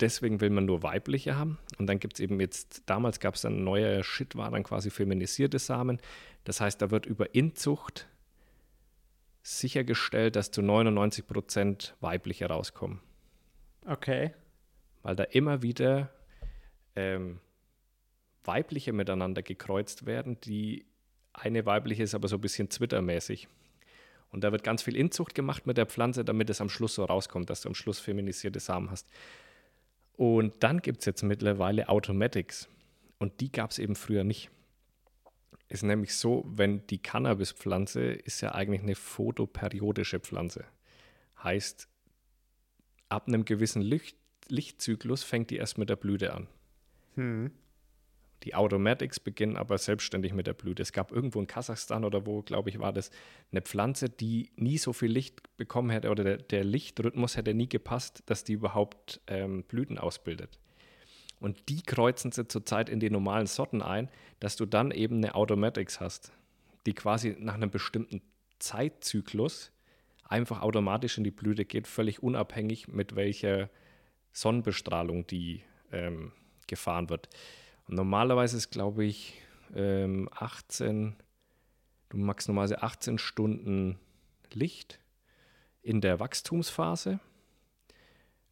[0.00, 1.58] deswegen will man nur weibliche haben.
[1.78, 4.90] Und dann gibt es eben jetzt, damals gab es dann neuer Shit, war dann quasi
[4.90, 6.00] feminisierte Samen.
[6.44, 8.08] Das heißt, da wird über Inzucht
[9.42, 13.00] sichergestellt, dass zu 99 Prozent weibliche rauskommen.
[13.84, 14.32] Okay.
[15.02, 16.10] Weil da immer wieder
[16.96, 17.38] ähm,
[18.42, 20.40] weibliche miteinander gekreuzt werden.
[20.40, 20.86] Die
[21.36, 23.48] eine weibliche ist aber so ein bisschen Twitter-mäßig.
[24.30, 27.04] Und da wird ganz viel Inzucht gemacht mit der Pflanze, damit es am Schluss so
[27.04, 29.08] rauskommt, dass du am Schluss feminisierte Samen hast.
[30.16, 32.68] Und dann gibt es jetzt mittlerweile Automatics.
[33.18, 34.50] Und die gab es eben früher nicht.
[35.68, 40.64] Ist nämlich so, wenn die Cannabispflanze ist ja eigentlich eine photoperiodische Pflanze.
[41.42, 41.88] Heißt,
[43.08, 44.16] ab einem gewissen Licht,
[44.48, 46.46] Lichtzyklus fängt die erst mit der Blüte an.
[47.14, 47.50] Hm.
[48.46, 50.80] Die Automatics beginnen aber selbstständig mit der Blüte.
[50.80, 53.10] Es gab irgendwo in Kasachstan oder wo, glaube ich, war das
[53.50, 57.68] eine Pflanze, die nie so viel Licht bekommen hätte oder der, der Lichtrhythmus hätte nie
[57.68, 60.60] gepasst, dass die überhaupt ähm, Blüten ausbildet.
[61.40, 65.34] Und die kreuzen sie zurzeit in die normalen Sorten ein, dass du dann eben eine
[65.34, 66.30] Automatics hast,
[66.86, 68.22] die quasi nach einem bestimmten
[68.60, 69.72] Zeitzyklus
[70.22, 73.70] einfach automatisch in die Blüte geht, völlig unabhängig mit welcher
[74.30, 76.30] Sonnenbestrahlung die ähm,
[76.68, 77.28] gefahren wird.
[77.86, 79.40] Und normalerweise ist, glaube ich,
[79.74, 81.16] ähm, 18,
[82.08, 83.98] du magst normalerweise 18 Stunden
[84.52, 85.00] Licht
[85.82, 87.20] in der Wachstumsphase.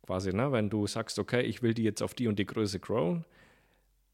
[0.02, 0.52] Quasi, ne?
[0.52, 3.24] Wenn du sagst, okay, ich will die jetzt auf die und die Größe growen,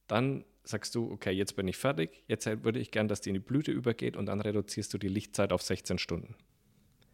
[0.07, 3.35] dann sagst du, okay, jetzt bin ich fertig, jetzt würde ich gern, dass die in
[3.35, 6.35] die Blüte übergeht und dann reduzierst du die Lichtzeit auf 16 Stunden.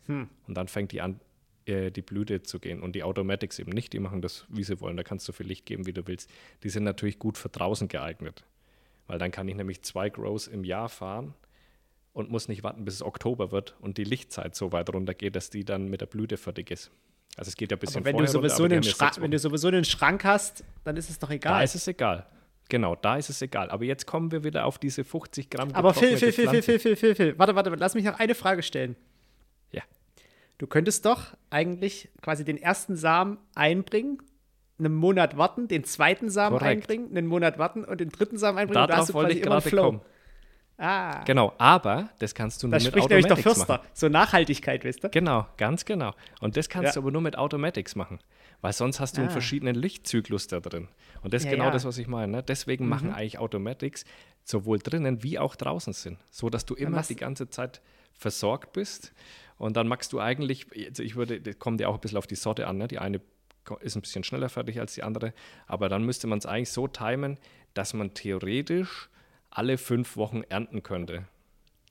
[0.06, 0.28] Hm.
[0.46, 1.20] Und dann fängt die an,
[1.66, 2.80] äh, die Blüte zu gehen.
[2.80, 4.96] Und die Automatics eben nicht, die machen das, wie sie wollen.
[4.96, 6.30] Da kannst du so viel Licht geben, wie du willst.
[6.62, 8.44] Die sind natürlich gut für draußen geeignet.
[9.06, 11.34] Weil dann kann ich nämlich zwei Grows im Jahr fahren
[12.12, 15.50] und muss nicht warten, bis es Oktober wird und die Lichtzeit so weit runtergeht, dass
[15.50, 16.90] die dann mit der Blüte fertig ist.
[17.36, 19.68] Also es geht ja ein bisschen Aber wenn du, sowieso runter, einen wenn du sowieso
[19.68, 21.64] einen Schrank hast, dann ist es doch Da egal.
[21.64, 22.26] ist es egal.
[22.68, 23.70] Genau, da ist es egal.
[23.70, 26.62] Aber jetzt kommen wir wieder auf diese 50 Gramm Aber Phil, Phil, Phil, Phil.
[26.62, 28.96] Phil, Phil, Phil, Phil, warte, warte, lass mich noch eine Frage stellen.
[30.58, 34.22] Du könntest doch eigentlich quasi den ersten Samen einbringen,
[34.78, 36.82] einen Monat warten, den zweiten Samen Korrekt.
[36.90, 38.82] einbringen, einen Monat warten und den dritten Samen einbringen.
[38.82, 39.82] und da hast Darauf du wollte ich immer einen gerade Flow.
[39.86, 40.00] kommen.
[40.78, 43.74] Ah, Genau, aber das kannst du nur da mit spricht nämlich der Automatics Fürster.
[43.78, 43.88] machen.
[43.94, 45.08] So Nachhaltigkeit, weißt du?
[45.08, 46.12] Genau, ganz genau.
[46.40, 46.92] Und das kannst Ja.
[47.00, 48.18] du aber nur mit Automatics machen,
[48.60, 49.32] weil sonst hast du einen Ah.
[49.32, 50.88] verschiedenen Lichtzyklus da drin.
[51.22, 51.70] Und das ist Ja, genau ja.
[51.70, 51.74] Mhm.
[51.74, 52.30] das, was ich meine.
[52.30, 52.42] Ne?
[52.42, 54.04] Deswegen machen eigentlich Automatics
[54.44, 57.80] sowohl drinnen wie auch draußen Sinn, so dass du immer die ganze Zeit
[58.16, 59.12] versorgt bist.
[59.58, 62.26] Und dann machst du eigentlich, also ich würde, das kommt ja auch ein bisschen auf
[62.26, 62.76] die Sorte an.
[62.78, 62.88] Ne?
[62.88, 63.20] Die eine
[63.80, 65.32] ist ein bisschen schneller fertig als die andere,
[65.66, 67.38] aber dann müsste man es eigentlich so timen,
[67.74, 69.08] dass man theoretisch
[69.50, 71.24] alle fünf Wochen ernten könnte.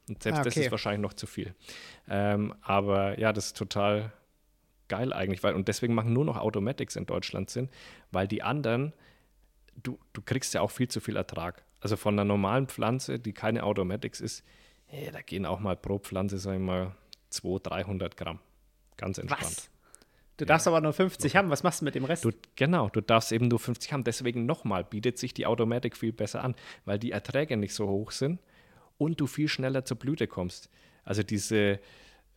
[0.07, 0.65] Und selbst Ah, das okay.
[0.65, 1.55] ist wahrscheinlich noch zu viel.
[2.07, 4.13] Ähm, aber ja, das ist total
[4.87, 7.69] geil eigentlich, weil und deswegen machen nur noch Automatics in Deutschland Sinn,
[8.11, 8.93] weil die anderen,
[9.81, 11.63] du, du kriegst ja auch viel zu viel Ertrag.
[11.79, 14.43] Also von einer normalen Pflanze, die keine Automatics ist,
[14.95, 16.95] hey, da gehen auch mal pro Pflanze, sag ich mal,
[17.29, 18.39] 200, 300 Gramm.
[18.97, 19.43] Ganz entspannt.
[19.43, 19.69] Was?
[20.37, 21.49] Du darfst aber nur 50 haben.
[21.49, 22.25] Was machst du mit dem Rest?
[22.25, 24.03] Du, genau, du darfst eben nur 50 haben.
[24.03, 28.11] Deswegen nochmal bietet sich die Automatik viel besser an, weil die Erträge nicht so hoch
[28.11, 28.39] sind
[28.97, 30.69] und du viel schneller zur Blüte kommst.
[31.03, 31.79] Also diese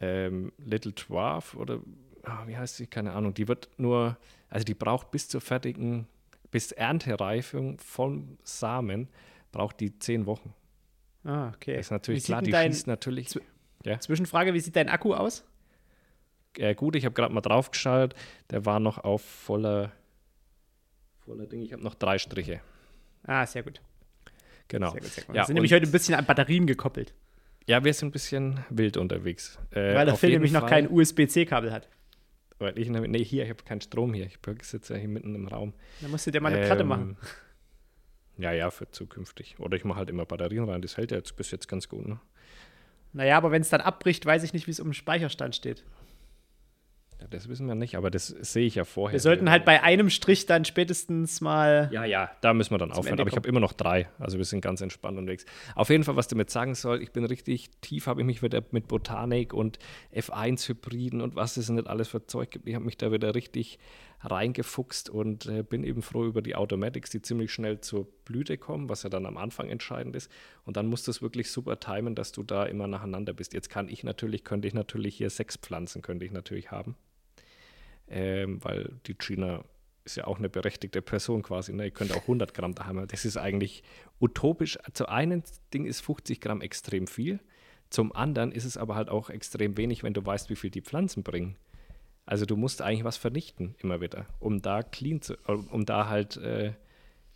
[0.00, 1.80] ähm, Little Dwarf oder
[2.22, 2.86] ah, wie heißt sie?
[2.86, 3.34] Keine Ahnung.
[3.34, 4.16] Die wird nur,
[4.48, 6.06] also die braucht bis zur fertigen,
[6.50, 9.08] bis Erntereifung vom Samen,
[9.50, 10.54] braucht die zehn Wochen.
[11.24, 11.76] Ah, okay.
[11.76, 13.38] Das ist natürlich Wie klar, die dein, schießt natürlich.
[13.84, 15.44] Ja, Zwischenfrage, wie sieht dein Akku aus?
[16.58, 18.14] äh, gut, ich habe gerade mal draufgeschaut,
[18.50, 19.92] der war noch auf voller,
[21.20, 21.62] voller Ding.
[21.62, 22.60] Ich habe noch drei Striche.
[23.24, 23.80] Ah, sehr gut.
[24.68, 24.90] Genau.
[24.90, 25.34] Sehr gut, sehr gut.
[25.36, 27.14] Ja, wir sind nämlich heute ein bisschen an Batterien gekoppelt,
[27.66, 29.58] Ja, wir sind ein bisschen wild unterwegs.
[29.70, 31.88] Äh, weil der Phil nämlich noch Fall, kein USB-C-Kabel hat.
[32.58, 34.26] Weil ich, nämlich- nee, hier, ich habe keinen Strom hier.
[34.26, 35.74] Ich sitze ja hier mitten im Raum.
[36.00, 37.16] Da musst du dir mal eine Platte Ähm, machen.
[38.38, 39.56] Ja, ja, für zukünftig.
[39.58, 40.80] Oder ich mache halt immer Batterien rein.
[40.80, 42.06] Das hält ja jetzt bis jetzt ganz gut.
[42.06, 42.20] Ne?
[43.12, 45.84] Naja, aber wenn es dann abbricht, weiß ich nicht, wie es um den Speicherstand steht.
[47.20, 49.14] Ja, das wissen wir nicht, aber das sehe ich ja vorher.
[49.14, 51.88] Wir sollten halt bei einem Strich dann spätestens mal.
[51.92, 53.08] Ja, ja, da müssen wir dann aufhören.
[53.08, 54.08] Ende Aber ich habe immer noch drei.
[54.20, 55.44] Also wir sind ganz entspannt unterwegs.
[55.74, 58.62] Auf jeden Fall, was damit sagen soll, ich bin richtig tief, habe ich mich wieder
[58.70, 59.80] mit Botanik und
[60.14, 62.68] F1-Hybriden und was es nicht alles für Zeug gibt.
[62.68, 63.80] Ich habe mich da wieder richtig
[64.20, 68.88] reingefuchst und äh, bin eben froh über die Automatics, die ziemlich schnell zur Blüte kommen,
[68.88, 70.30] was ja dann am Anfang entscheidend ist.
[70.64, 73.54] Und dann musst du es wirklich super timen, dass du da immer nacheinander bist.
[73.54, 76.96] Jetzt kann ich natürlich, könnte ich natürlich hier sechs Pflanzen, könnte ich natürlich haben
[78.10, 79.64] ähm, weil die Gina
[80.04, 81.72] ist ja auch eine berechtigte Person quasi.
[81.72, 81.86] Ne?
[81.86, 83.06] Ihr könnt auch 100 Gramm da haben.
[83.08, 83.82] Das ist eigentlich
[84.20, 84.78] utopisch.
[84.94, 85.42] Zu einem
[85.74, 87.40] Ding ist 50 Gramm extrem viel.
[87.90, 90.82] Zum anderen ist es aber halt auch extrem wenig, wenn du weißt, wie viel die
[90.82, 91.56] Pflanzen bringen.
[92.28, 96.36] Also du musst eigentlich was vernichten immer wieder, um da clean zu, um da halt
[96.36, 96.72] äh,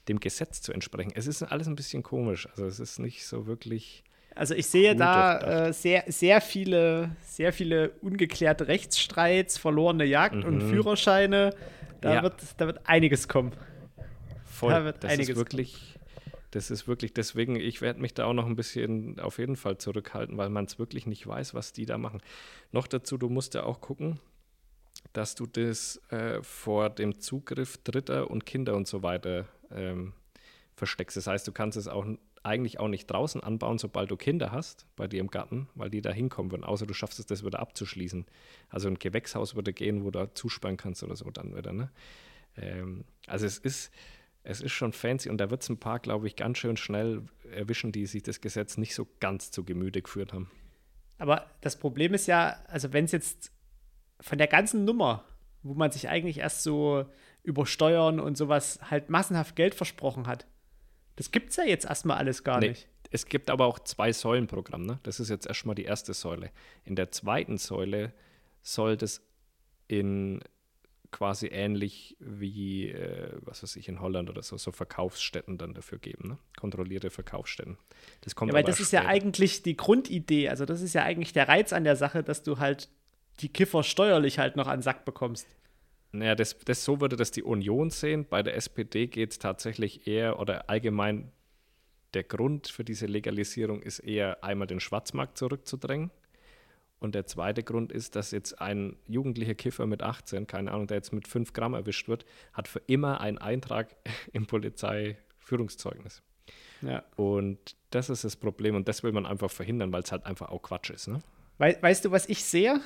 [0.07, 1.12] dem Gesetz zu entsprechen.
[1.14, 2.46] Es ist alles ein bisschen komisch.
[2.50, 4.05] Also es ist nicht so wirklich.
[4.35, 10.61] Also ich sehe da äh, sehr, sehr viele, sehr viele ungeklärte Rechtsstreits, verlorene Jagd und
[10.61, 11.55] Führerscheine.
[12.02, 12.14] Da, Mhm.
[12.16, 12.22] Ja.
[12.24, 13.52] wird, da wird einiges kommen.
[14.44, 14.72] Voll.
[14.74, 15.98] Da wird das einiges ist wirklich,
[16.50, 19.78] das ist wirklich, deswegen, ich werde mich da auch noch ein bisschen auf jeden Fall
[19.78, 22.20] zurückhalten, weil man es wirklich nicht weiß, was die da machen.
[22.72, 24.20] Noch dazu, du musst ja auch gucken,
[25.12, 30.14] dass du das äh, vor dem Zugriff Dritter und Kinder und so weiter ähm,
[30.74, 31.16] versteckst.
[31.16, 32.06] Das heißt, du kannst es auch
[32.42, 36.00] eigentlich auch nicht draußen anbauen, sobald du Kinder hast bei dir im Garten, weil die
[36.00, 38.26] da hinkommen würden, außer du schaffst es, das wieder abzuschließen.
[38.68, 41.72] Also ein Gewächshaus würde gehen, wo du zusperren kannst oder so dann wieder.
[41.72, 41.90] Ne?
[42.57, 43.92] Ähm, also es ist,
[44.42, 47.22] es ist schon fancy und da wird es ein paar, glaube ich, ganz schön schnell
[47.50, 50.50] erwischen, die sich das Gesetz nicht so ganz zu Gemüte geführt haben.
[51.18, 53.53] Aber das Problem ist ja, also wenn es jetzt
[54.23, 55.25] von der ganzen Nummer,
[55.62, 57.05] wo man sich eigentlich erst so
[57.43, 60.47] über Steuern und sowas halt massenhaft Geld versprochen hat,
[61.16, 62.89] das gibt es ja jetzt erstmal alles gar Nee, nicht.
[63.11, 64.87] Es gibt aber auch zwei Säulenprogramm.
[64.87, 64.99] Ne?
[65.03, 66.51] Das ist jetzt erstmal die erste Säule.
[66.85, 68.14] In der zweiten Säule
[68.62, 69.20] soll das
[69.87, 70.41] in
[71.11, 75.99] quasi ähnlich wie, äh, was weiß ich, in Holland oder so, so Verkaufsstätten dann dafür
[75.99, 76.29] geben.
[76.29, 76.39] Ne?
[76.59, 77.77] Kontrollierte Verkaufsstätten.
[78.23, 79.12] Das kommt Ja, weil aber das ist ja später.
[79.12, 80.49] eigentlich die Grundidee.
[80.49, 82.89] Also, das ist ja eigentlich der Reiz an der Sache, dass du halt
[83.41, 85.47] die Kiffer steuerlich halt noch an den Sack bekommst.
[86.12, 88.26] Naja, das, das, so würde das die Union sehen.
[88.28, 91.33] Bei der SPD geht es tatsächlich eher oder allgemein
[92.14, 96.11] der Grund für diese Legalisierung ist eher einmal den Schwarzmarkt zurückzudrängen.
[96.99, 100.99] Und der zweite Grund ist, dass jetzt ein jugendlicher Kiffer mit 18, keine Ahnung, der
[100.99, 103.97] jetzt mit 5 Gramm erwischt wird, hat für immer einen Eintrag
[104.33, 106.22] im Polizeiführungszeugnis.
[106.83, 107.03] Ja.
[107.16, 110.51] Und das ist das Problem und das will man einfach verhindern, weil es halt einfach
[110.51, 111.09] auch Quatsch ist.
[111.09, 111.20] Ne?
[111.59, 112.80] We weißt du, was ich sehe?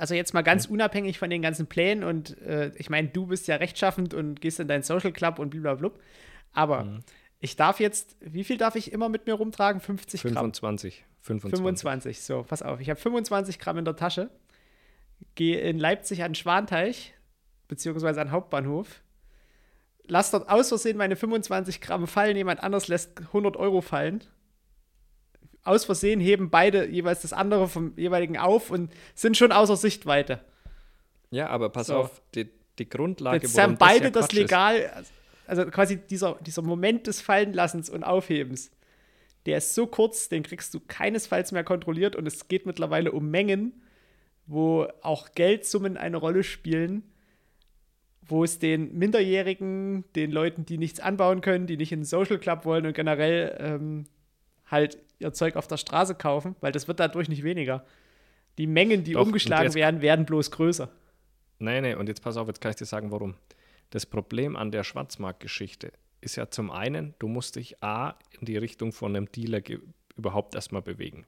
[0.00, 0.70] Also jetzt mal ganz ja.
[0.70, 4.58] unabhängig von den ganzen Plänen und äh, ich meine, du bist ja rechtschaffend und gehst
[4.58, 5.90] in deinen Social Club und blablabla.
[6.52, 7.00] Aber mhm.
[7.38, 9.80] ich darf jetzt, wie viel darf ich immer mit mir rumtragen?
[9.80, 10.34] 50 Gramm?
[10.34, 11.04] 25.
[11.22, 11.58] 25.
[11.58, 12.80] 25, so, pass auf.
[12.80, 14.30] Ich habe 25 Gramm in der Tasche,
[15.34, 17.12] gehe in Leipzig an den Schwanteich,
[17.68, 19.02] beziehungsweise an Hauptbahnhof,
[20.04, 24.24] lass dort aus Versehen meine 25 Gramm fallen, jemand anders lässt 100 Euro fallen.
[25.62, 30.40] Aus Versehen heben beide jeweils das andere vom jeweiligen auf und sind schon außer Sichtweite.
[31.30, 31.96] Ja, aber pass so.
[31.96, 32.48] auf, die,
[32.78, 35.12] die Grundlage, Jetzt haben beide das, ja das legal, ist.
[35.46, 38.70] also quasi dieser, dieser Moment des Fallenlassens und Aufhebens,
[39.46, 43.30] der ist so kurz, den kriegst du keinesfalls mehr kontrolliert und es geht mittlerweile um
[43.30, 43.82] Mengen,
[44.46, 47.04] wo auch Geldsummen eine Rolle spielen
[48.30, 52.38] wo es den Minderjährigen, den Leuten, die nichts anbauen können, die nicht in einen Social
[52.38, 54.06] Club wollen und generell ähm,
[54.66, 57.84] halt ihr Zeug auf der Straße kaufen, weil das wird dadurch nicht weniger.
[58.58, 60.90] Die Mengen, die Doch, umgeschlagen werden, werden bloß größer.
[61.58, 63.34] Nee, nee, und jetzt pass auf, jetzt kann ich dir sagen, warum.
[63.90, 68.56] Das Problem an der Schwarzmarktgeschichte ist ja zum einen, du musst dich A in die
[68.56, 69.62] Richtung von einem Dealer
[70.16, 71.26] überhaupt erstmal bewegen.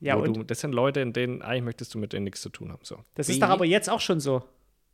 [0.00, 0.36] Ja, und?
[0.36, 2.84] Du, das sind Leute, in denen eigentlich möchtest du mit denen nichts zu tun haben.
[2.84, 2.98] So.
[3.14, 4.42] Das B, ist doch aber jetzt auch schon so.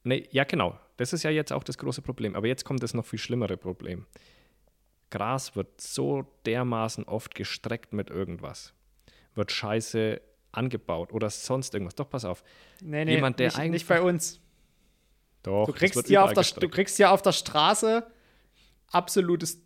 [0.04, 0.78] Nee, ja, genau.
[0.96, 2.34] Das ist ja jetzt auch das große Problem.
[2.34, 4.06] Aber jetzt kommt das noch viel schlimmere Problem.
[5.12, 8.72] Gras wird so dermaßen oft gestreckt mit irgendwas.
[9.34, 11.94] Wird scheiße angebaut oder sonst irgendwas.
[11.94, 12.42] Doch, pass auf.
[12.80, 14.40] Nee, nee, Jemand, der nicht, nicht bei uns.
[15.42, 18.06] Doch, du kriegst, ja auf der, du kriegst ja auf der Straße
[18.88, 19.60] absolutes,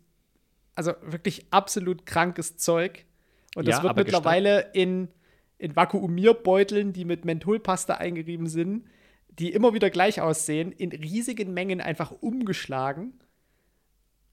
[0.75, 3.05] also wirklich absolut krankes Zeug.
[3.55, 5.07] Und das ja, wird mittlerweile in,
[5.57, 8.85] in Vakuumierbeuteln, die mit Mentholpaste eingerieben sind,
[9.29, 13.19] die immer wieder gleich aussehen, in riesigen Mengen einfach umgeschlagen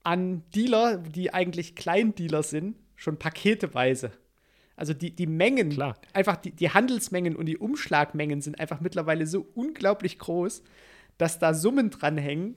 [0.05, 4.13] an Dealer, die eigentlich Kleindealer sind, schon paketeweise.
[4.77, 5.97] Also die, die Mengen, Klar.
[6.13, 10.63] einfach die, die Handelsmengen und die Umschlagmengen sind einfach mittlerweile so unglaublich groß,
[11.17, 12.57] dass da Summen dranhängen,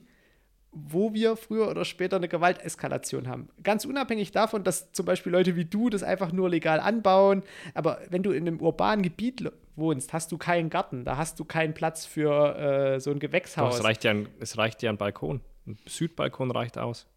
[0.72, 3.50] wo wir früher oder später eine Gewalteskalation haben.
[3.64, 7.44] Ganz unabhängig davon, dass zum Beispiel Leute wie du das einfach nur legal anbauen,
[7.74, 11.46] aber wenn du in einem urbanen Gebiet wohnst, hast du keinen Garten, da hast du
[11.46, 13.76] keinen Platz für äh, so ein Gewächshaus.
[13.76, 15.42] Doch, es, reicht ja ein, es reicht ja ein Balkon.
[15.66, 17.08] Ein Südbalkon reicht aus.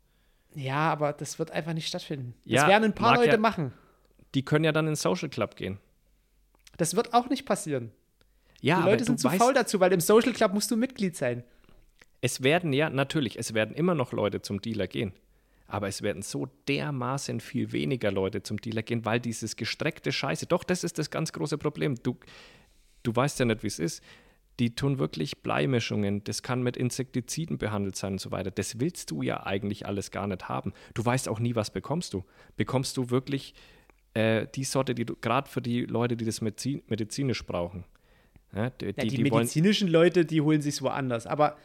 [0.55, 2.35] Ja, aber das wird einfach nicht stattfinden.
[2.45, 3.73] Ja, das werden ein paar Leute ja, machen.
[4.35, 5.79] Die können ja dann in den Social Club gehen.
[6.77, 7.93] Das wird auch nicht passieren.
[8.61, 11.45] Ja, die Leute sind zu faul dazu, weil im Social Club musst du Mitglied sein.
[12.21, 15.13] Es werden ja, natürlich, es werden immer noch Leute zum Dealer gehen.
[15.67, 20.47] Aber es werden so dermaßen viel weniger Leute zum Dealer gehen, weil dieses gestreckte Scheiße,
[20.47, 21.95] doch, das ist das ganz große Problem.
[22.03, 22.19] Du,
[23.05, 24.03] du weißt ja nicht, wie es ist.
[24.61, 28.51] Die tun wirklich Bleimischungen, das kann mit Insektiziden behandelt sein und so weiter.
[28.51, 30.75] Das willst du ja eigentlich alles gar nicht haben.
[30.93, 32.25] Du weißt auch nie, was bekommst du.
[32.57, 33.55] Bekommst du wirklich
[34.13, 37.85] äh, die Sorte, die du, gerade für die Leute, die das medizinisch brauchen.
[38.55, 41.27] Ja, die, ja, die, die medizinischen Leute, die holen sich woanders.
[41.27, 41.57] Aber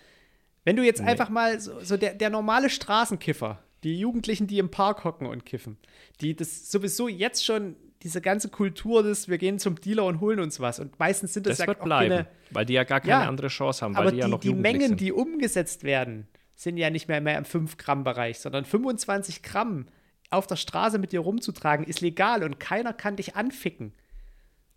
[0.63, 1.07] wenn du jetzt nee.
[1.07, 5.45] einfach mal so, so der, der normale Straßenkiffer, die Jugendlichen, die im Park hocken und
[5.45, 5.77] kiffen,
[6.21, 7.75] die das sowieso jetzt schon
[8.05, 10.79] diese ganze Kultur des, wir gehen zum Dealer und holen uns was.
[10.79, 13.23] Und meistens sind das, das ja wird auch bleiben, keine, weil die ja gar keine
[13.23, 15.01] ja, andere Chance haben, weil aber die, ja noch die Mengen, sind.
[15.01, 19.87] die umgesetzt werden, sind ja nicht mehr, mehr im 5-Gramm-Bereich, sondern 25 Gramm
[20.29, 23.91] auf der Straße mit dir rumzutragen, ist legal und keiner kann dich anficken.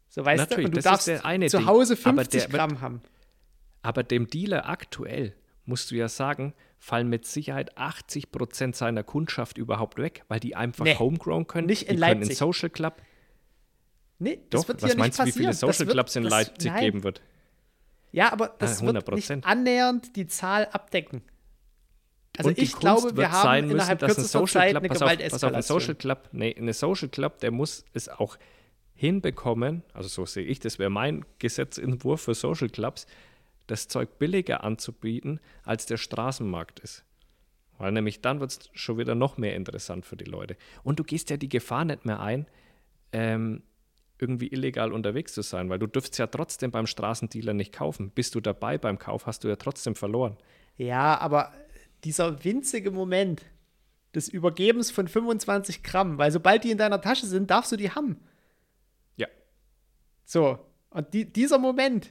[0.09, 1.05] So weißt Natürlich, du, und du darfst
[1.51, 3.03] zu Hause 50 der, Gramm haben.
[3.83, 5.35] Aber dem Dealer aktuell
[5.66, 10.57] musst du ja sagen, fallen mit Sicherheit 80 Prozent seiner Kundschaft überhaupt weg, weil die
[10.57, 11.66] einfach nee, homegrown können.
[11.66, 12.20] Nicht in die Leipzig.
[12.20, 13.03] Können in Social Club.
[14.19, 16.25] Nee, das Doch, wird was hier meinst nicht du, wie viele Social wird, Clubs in
[16.25, 16.81] das, Leipzig nein.
[16.81, 17.23] geben wird?
[18.11, 21.23] Ja, aber das ah, wird nicht annähernd die Zahl abdecken.
[22.37, 25.19] Also ich glaube, wir haben sein innerhalb müssen, kürzester Social Zeit Club, eine pass auf,
[25.31, 28.39] pass auf, ein Social Club, nee, eine Social Club, der muss es auch
[28.95, 33.07] hinbekommen, also so sehe ich, das wäre mein Gesetzentwurf für Social Clubs,
[33.66, 37.05] das Zeug billiger anzubieten, als der Straßenmarkt ist.
[37.79, 40.57] Weil nämlich dann wird es schon wieder noch mehr interessant für die Leute.
[40.83, 42.47] Und du gehst ja die Gefahr nicht mehr ein,
[43.12, 43.62] ähm,
[44.21, 48.11] irgendwie illegal unterwegs zu sein, weil du dürftest ja trotzdem beim Straßendealer nicht kaufen.
[48.11, 50.37] Bist du dabei beim Kauf, hast du ja trotzdem verloren.
[50.77, 51.53] Ja, aber
[52.05, 53.43] dieser winzige Moment
[54.14, 57.91] des Übergebens von 25 Gramm, weil sobald die in deiner Tasche sind, darfst du die
[57.91, 58.21] haben.
[59.16, 59.29] Ja.
[60.25, 60.59] So,
[60.91, 62.11] und die, dieser Moment,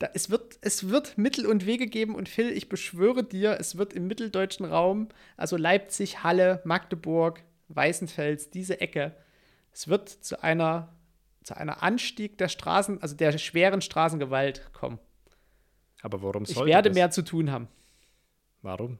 [0.00, 3.78] Da, es, wird, es wird Mittel und Wege geben und Phil, ich beschwöre dir, es
[3.78, 9.14] wird im mitteldeutschen Raum, also Leipzig, Halle, Magdeburg, Weißenfels, diese Ecke,
[9.74, 10.88] es wird zu einer,
[11.42, 14.98] zu einer Anstieg der Straßen, also der schweren Straßengewalt kommen.
[16.02, 16.94] Aber warum Ich sollte werde das?
[16.94, 17.68] mehr zu tun haben.
[18.62, 18.98] Warum?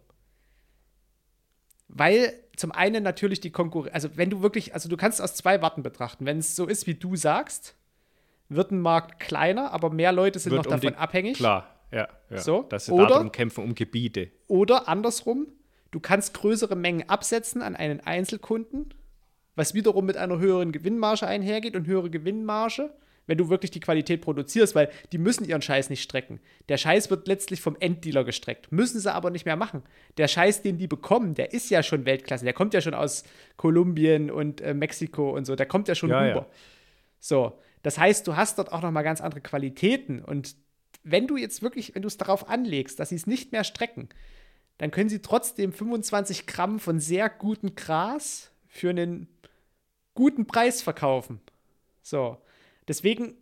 [1.88, 5.60] Weil zum einen natürlich die Konkurrenz, also wenn du wirklich, also du kannst aus zwei
[5.62, 6.24] Warten betrachten.
[6.26, 7.74] Wenn es so ist, wie du sagst,
[8.48, 11.36] wird ein Markt kleiner, aber mehr Leute sind Wird noch um davon die- abhängig.
[11.36, 12.08] Klar, ja.
[12.30, 12.38] ja.
[12.38, 14.30] So, Dass sie oder- darum kämpfen, um Gebiete.
[14.48, 15.46] Oder andersrum,
[15.90, 18.92] du kannst größere Mengen absetzen an einen Einzelkunden,
[19.56, 22.90] was wiederum mit einer höheren Gewinnmarge einhergeht und höhere Gewinnmarge,
[23.26, 26.40] wenn du wirklich die Qualität produzierst, weil die müssen ihren Scheiß nicht strecken.
[26.68, 29.82] Der Scheiß wird letztlich vom Enddealer gestreckt, müssen sie aber nicht mehr machen.
[30.18, 33.24] Der Scheiß, den die bekommen, der ist ja schon Weltklasse, der kommt ja schon aus
[33.56, 36.40] Kolumbien und äh, Mexiko und so, der kommt ja schon Ja, rüber.
[36.40, 36.46] ja.
[37.18, 40.56] So, das heißt, du hast dort auch noch mal ganz andere Qualitäten und
[41.02, 44.08] wenn du jetzt wirklich, wenn du es darauf anlegst, dass sie es nicht mehr strecken,
[44.78, 49.28] dann können sie trotzdem 25 Gramm von sehr gutem Gras für einen
[50.14, 51.40] guten Preis verkaufen.
[52.02, 52.38] So,
[52.88, 53.36] deswegen,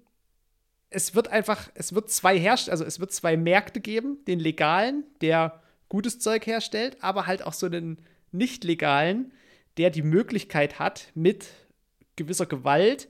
[0.90, 5.04] es wird einfach, es wird zwei Herst also es wird zwei Märkte geben, den legalen,
[5.20, 7.98] der gutes Zeug herstellt, aber halt auch so einen
[8.30, 9.32] nicht legalen,
[9.76, 11.48] der die Möglichkeit hat, mit
[12.16, 13.08] gewisser Gewalt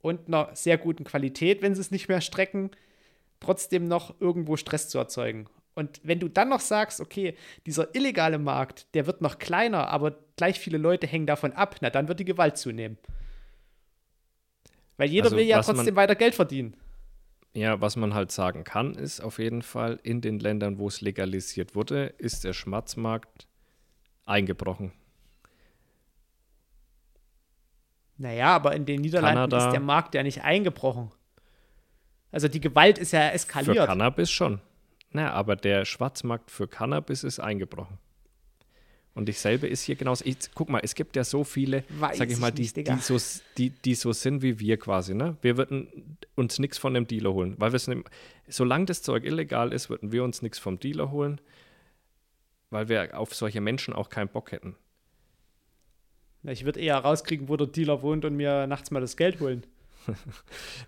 [0.00, 2.70] und einer sehr guten Qualität, wenn sie es nicht mehr strecken,
[3.40, 5.46] trotzdem noch irgendwo Stress zu erzeugen.
[5.74, 10.16] Und wenn du dann noch sagst, okay, dieser illegale Markt, der wird noch kleiner, aber
[10.36, 12.96] gleich viele Leute hängen davon ab, na dann wird die Gewalt zunehmen.
[14.96, 16.76] Weil jeder Also, will ja was man- trotzdem weiter Geld verdienen.
[17.56, 21.00] Ja, was man halt sagen kann, ist auf jeden Fall, in den Ländern, wo es
[21.00, 23.46] legalisiert wurde, ist der Schwarzmarkt
[24.26, 24.92] eingebrochen.
[28.16, 29.66] Naja, aber in den Niederlanden Kanada.
[29.66, 31.10] ist der Markt ja nicht eingebrochen.
[32.30, 33.86] Also die Gewalt ist ja Für eskaliert.
[33.86, 34.60] Cannabis schon.
[35.14, 37.98] Na, aber der Schwarzmarkt für Cannabis ist eingebrochen.
[39.14, 40.24] Und ich selber ist hier genauso.
[40.24, 42.96] Ich, guck mal, es gibt ja so viele, Weiß sag ich mal, die, nicht, die,
[43.00, 43.16] so,
[43.56, 45.14] die, die so sind wie wir quasi.
[45.14, 45.36] Ne?
[45.40, 47.54] Wir würden uns nichts von dem Dealer holen.
[47.58, 47.88] Weil wir es
[48.48, 51.40] solange das Zeug illegal ist, würden wir uns nichts vom Dealer holen,
[52.70, 54.74] weil wir auf solche Menschen auch keinen Bock hätten.
[56.42, 59.64] Ich würde eher rauskriegen, wo der Dealer wohnt und mir nachts mal das Geld holen.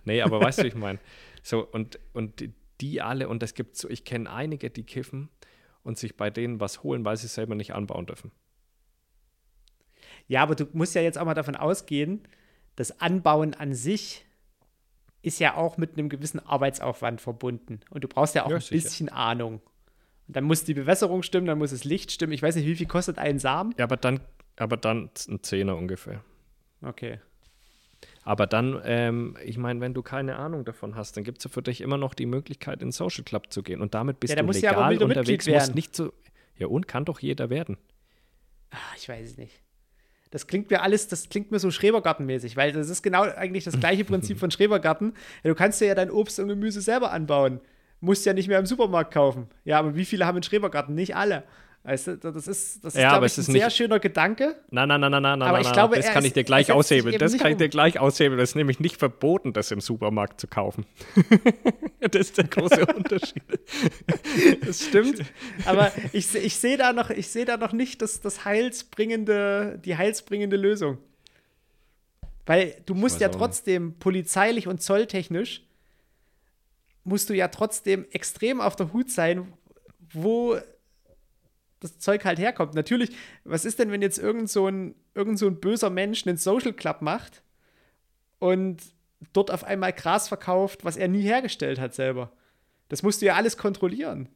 [0.05, 0.99] Nee, aber weißt du, wie ich meine?
[1.45, 5.29] So, und, und die- die alle, und es gibt so, ich kenne einige, die kiffen
[5.83, 8.33] und sich bei denen was holen, weil sie es selber nicht anbauen dürfen.
[10.29, 12.27] Ja, aber du musst ja jetzt auch mal davon ausgehen,
[12.75, 14.25] das Anbauen an sich
[15.23, 17.81] ist ja auch mit einem gewissen Arbeitsaufwand verbunden.
[17.91, 18.83] Und du brauchst ja auch Ja, ein sicher.
[18.83, 19.61] bisschen Ahnung.
[20.29, 22.33] Und dann muss die Bewässerung stimmen, dann muss das Licht stimmen.
[22.33, 23.75] Ich weiß nicht, wie viel kostet ein Samen?
[23.79, 24.21] Ja, aber dann,
[24.57, 26.23] aber dann ein Zehner ungefähr.
[26.83, 27.21] Okay.
[28.27, 31.51] Aber dann, ähm, ich meine, wenn du keine Ahnung davon hast, dann gibt es ja
[31.51, 33.81] für dich immer noch die Möglichkeit, in den Social Club zu gehen.
[33.81, 36.13] Und damit bist Ja, du ja legal aber wieder unterwegs, musst nicht so.
[36.59, 37.77] Ja, und kann doch jeder werden.
[38.73, 39.63] Ah, ich weiß es nicht.
[40.33, 43.79] Das klingt mir alles, das klingt mir so Schrebergartenmäßig, weil das ist genau eigentlich das
[43.79, 45.15] gleiche Prinzip von Schrebergarten.
[45.45, 47.61] Ja, du kannst ja dein Obst und Gemüse selber anbauen.
[48.01, 49.47] Musst ja nicht mehr im Supermarkt kaufen.
[49.65, 50.97] Ja, aber wie viele haben einen Schrebergarten?
[50.97, 51.45] Nicht alle.
[51.89, 54.57] Weißt du, das ist, das ist, Ja, glaube ich, ein sehr schöner Gedanke.
[54.71, 56.43] Nein, nein, nein, nein, nein, Aber nein, ich nein, glaube, das kann ist- ich dir
[56.43, 57.17] gleich aushebeln.
[57.17, 58.41] Das kann ich dir gleich aushebeln.
[58.41, 60.85] Das ist nämlich nicht verboten, das im Supermarkt zu kaufen.
[62.01, 63.43] das ist der große Unterschied.
[64.67, 65.21] Das stimmt.
[65.65, 69.97] Aber ich, ich sehe da noch, ich sehe da noch nicht das, das heilsbringende, die
[69.97, 70.99] heilsbringende Lösung.
[72.47, 73.39] Weil du musst ja auch nicht.
[73.39, 75.63] trotzdem polizeilich und zolltechnisch
[77.05, 79.53] musst du ja trotzdem extrem auf der Hut sein,
[80.13, 80.57] wo
[81.81, 82.75] das Zeug halt herkommt.
[82.75, 83.11] Natürlich,
[83.45, 86.73] was ist denn, wenn jetzt irgend so ein, irgend so ein böser Mensch einen Social
[86.73, 87.43] Club macht
[88.39, 88.83] und
[89.33, 92.33] dort auf einmal Gras verkauft, was er nie hergestellt hat selber?
[92.89, 94.29] Das musst du ja alles kontrollieren.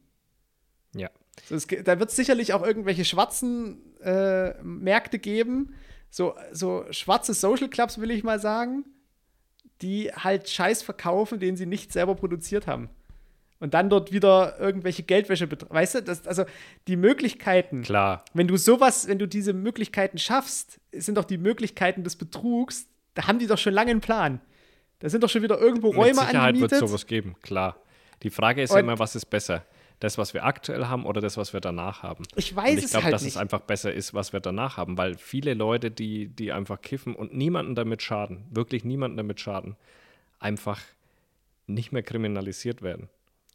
[0.95, 1.09] Ja.
[1.47, 5.73] So, es, da wird es sicherlich auch irgendwelche schwarzen äh, Märkte geben,
[6.09, 8.83] so, so schwarze Social Clubs, will ich mal sagen,
[9.81, 12.89] die halt Scheiß verkaufen, den sie nicht selber produziert haben.
[13.61, 15.73] Und dann dort wieder irgendwelche Geldwäsche betreiben.
[15.73, 16.43] Weißt du, das, also
[16.87, 18.25] die Möglichkeiten, Klar.
[18.33, 23.27] wenn du sowas, wenn du diese Möglichkeiten schaffst, sind doch die Möglichkeiten des Betrugs, da
[23.27, 24.41] haben die doch schon lange einen Plan.
[24.99, 26.71] Da sind doch schon wieder irgendwo Mit Räume Sicherheit wird angemietet.
[26.73, 27.77] es sowas geben, klar.
[28.23, 29.63] Die Frage ist Und- ja immer, was ist besser?
[29.99, 32.23] Das, was wir aktuell haben oder das, was wir danach haben?
[32.35, 33.35] Ich weiß und ich es glaube, halt dass nicht.
[33.35, 37.15] es einfach besser ist, was wir danach haben, weil viele Leute, die, die einfach kiffen
[37.15, 39.75] und niemanden damit schaden, wirklich niemanden damit schaden,
[40.39, 40.81] einfach
[41.67, 43.09] nicht mehr kriminalisiert werden.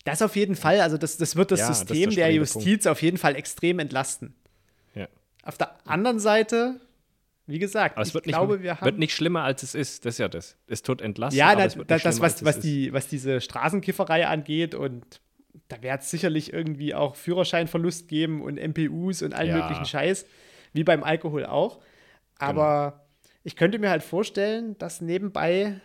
[0.07, 0.81] Das auf jeden Fall.
[0.81, 3.37] Also das, das wird das Ja, das System der der springende Justiz auf jeden Fall
[3.37, 4.35] extrem entlasten.
[4.95, 5.09] Ja.
[5.43, 6.81] Auf der anderen Seite
[7.47, 8.85] Wie gesagt, Aber es ich wird, glaube, nicht, wir haben.
[8.87, 10.05] wird nicht schlimmer, als es ist.
[10.05, 10.57] Das ist ja das.
[10.67, 15.21] Es tut entlasten, ja, da, nicht das, was, was, die, was diese Straßenkifferei angeht und
[15.69, 19.59] da wird es sicherlich irgendwie auch Führerscheinverlust geben und MPUs und allen Ja.
[19.63, 20.27] möglichen Scheiß,
[20.73, 21.81] wie beim Alkohol auch.
[22.39, 23.31] Aber Genau.
[23.45, 25.81] ich könnte mir halt vorstellen, dass nebenbei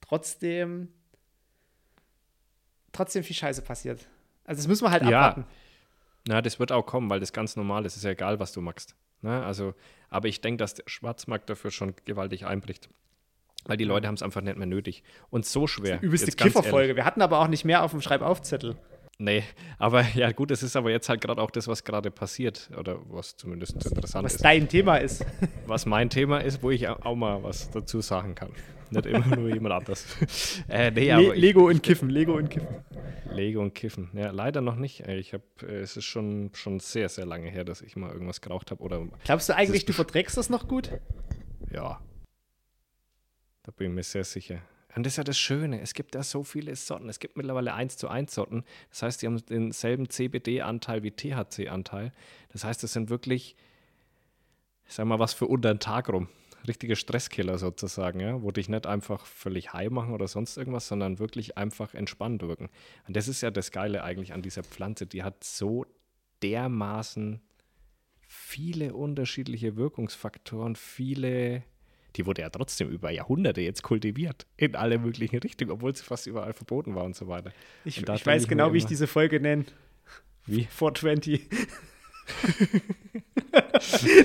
[0.00, 0.88] trotzdem
[2.92, 4.06] trotzdem viel Scheiße passiert.
[4.44, 5.28] Also das müssen wir halt Ja.
[5.28, 5.40] abwarten.
[5.42, 5.48] ist.
[6.28, 7.92] Na, das wird auch kommen, weil das ganz normal ist.
[7.92, 8.94] Es ist ja egal, was du magst.
[9.22, 9.44] Ne?
[9.44, 9.74] Also,
[10.08, 12.88] aber ich denke, dass der Schwarzmarkt dafür schon gewaltig einbricht.
[13.64, 15.02] Weil die Leute haben es einfach nicht mehr nötig.
[15.30, 16.00] Und so schwer.
[16.02, 16.96] Übelste jetzt ganz Kifferfolge.
[16.96, 18.76] Wir hatten aber auch nicht mehr auf dem Schreibaufzettel.
[19.18, 19.44] Nee,
[19.78, 22.98] aber ja gut, es ist aber jetzt halt gerade auch das, was gerade passiert oder
[23.10, 24.44] was zumindest interessant Was ist.
[24.44, 25.24] dein Thema ist.
[25.66, 28.50] Was mein Thema ist, wo ich au- auch mal was dazu sagen kann.
[28.90, 30.04] Nicht immer nur jemand anders.
[30.68, 32.68] äh, nee, Le aber ich, Lego und Kiffen, Lego und Kiffen.
[33.32, 34.10] Lego und Kiffen.
[34.12, 35.00] Ja, leider noch nicht.
[35.08, 38.40] Ich habe, äh, es ist schon, schon sehr, sehr lange her, dass ich mal irgendwas
[38.42, 38.82] geraucht habe.
[38.82, 40.90] Oder Glaubst du eigentlich, du verträgst das noch gut?
[41.70, 42.00] ja,
[43.62, 44.58] da bin ich mir sehr sicher.
[44.94, 45.80] Und das ist ja das Schöne.
[45.80, 47.08] Es gibt ja so viele Sorten.
[47.08, 48.64] Es gibt mittlerweile 1 zu 1 Sorten.
[48.90, 52.12] Das heißt, die haben denselben CBD-Anteil wie THC-Anteil.
[52.50, 53.56] Das heißt, das sind wirklich,
[54.86, 56.28] ich sag mal, was für unter den Tag rum.
[56.68, 61.18] Richtige Stresskiller sozusagen, ja, wo dich nicht einfach völlig high machen oder sonst irgendwas, sondern
[61.18, 62.68] wirklich einfach entspannt wirken.
[63.08, 65.06] Und das ist ja das Geile eigentlich an dieser Pflanze.
[65.06, 65.86] Die hat so
[66.42, 67.40] dermaßen
[68.28, 71.64] viele unterschiedliche Wirkungsfaktoren, viele
[72.16, 74.46] die wurde ja trotzdem über Jahrhunderte jetzt kultiviert.
[74.56, 77.52] In alle möglichen Richtungen, obwohl sie fast überall verboten war und so weiter.
[77.84, 79.64] Ich, ich weiß mir genau, wie ich diese Folge nenne.
[80.46, 80.64] Wie?
[80.64, 81.48] 420.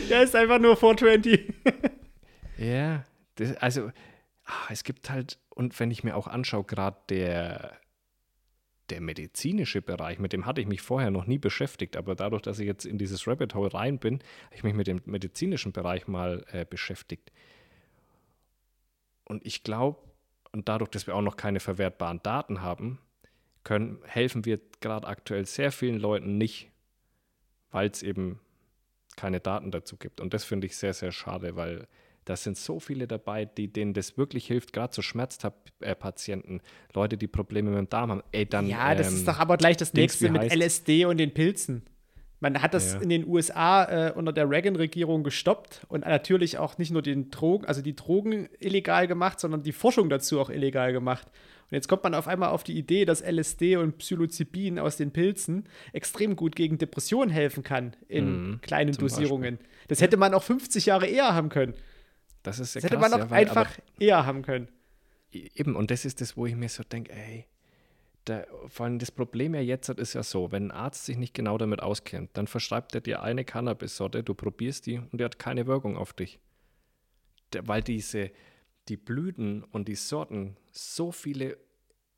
[0.10, 1.54] ja, ist einfach nur 420.
[2.58, 3.92] Ja, das, also
[4.46, 7.78] ah, es gibt halt, und wenn ich mir auch anschaue, gerade der,
[8.90, 12.60] der medizinische Bereich, mit dem hatte ich mich vorher noch nie beschäftigt, aber dadurch, dass
[12.60, 16.08] ich jetzt in dieses Rabbit Hole rein bin, habe ich mich mit dem medizinischen Bereich
[16.08, 17.32] mal äh, beschäftigt.
[19.28, 20.00] Und ich glaube,
[20.52, 23.00] und dadurch, dass wir auch noch keine verwertbaren Daten haben,
[23.64, 26.72] können, helfen wir gerade aktuell sehr vielen Leuten nicht,
[27.72, 28.40] weil es eben
[29.18, 30.22] keine Daten dazu gibt.
[30.22, 31.88] Und das finde ich sehr, sehr schade, weil
[32.24, 36.62] da sind so viele dabei, die, denen das wirklich hilft, gerade so Schmerzpatienten,
[36.94, 38.24] Leute, die Probleme mit dem Darm haben.
[38.32, 41.18] Ey, dann, Ja, das ähm, ist doch aber gleich das nächste mit heißt- LSD und
[41.18, 41.84] den Pilzen.
[42.40, 43.00] Man hat das Ja.
[43.02, 47.66] in den USA äh, unter der Reagan-Regierung gestoppt und natürlich auch nicht nur den Drogen,
[47.66, 51.28] also die Drogen illegal gemacht, sondern die Forschung dazu auch illegal gemacht.
[51.70, 55.12] Und jetzt kommt man auf einmal auf die Idee, dass LSD und Psilocybin aus den
[55.12, 59.58] Pilzen extrem gut gegen Depressionen helfen kann in Mhm, kleinen Dosierungen.
[59.88, 61.74] Das hätte man auch 50 Jahre eher haben können.
[62.44, 64.70] das ist ja Das hätte krass, man auch ja, weil- einfach eher haben können.
[65.34, 67.46] Eben, und das ist das, wo ich mir so denke, ey,
[68.28, 71.34] da, vor allem das Problem ja jetzt ist ja so, wenn ein Arzt sich nicht
[71.34, 75.40] genau damit auskennt, dann verschreibt er dir eine Cannabis-Sorte, du probierst die und die hat
[75.40, 76.40] keine Wirkung auf dich.
[77.54, 78.32] Der, weil diese,
[78.90, 81.58] die Blüten und die Sorten so viele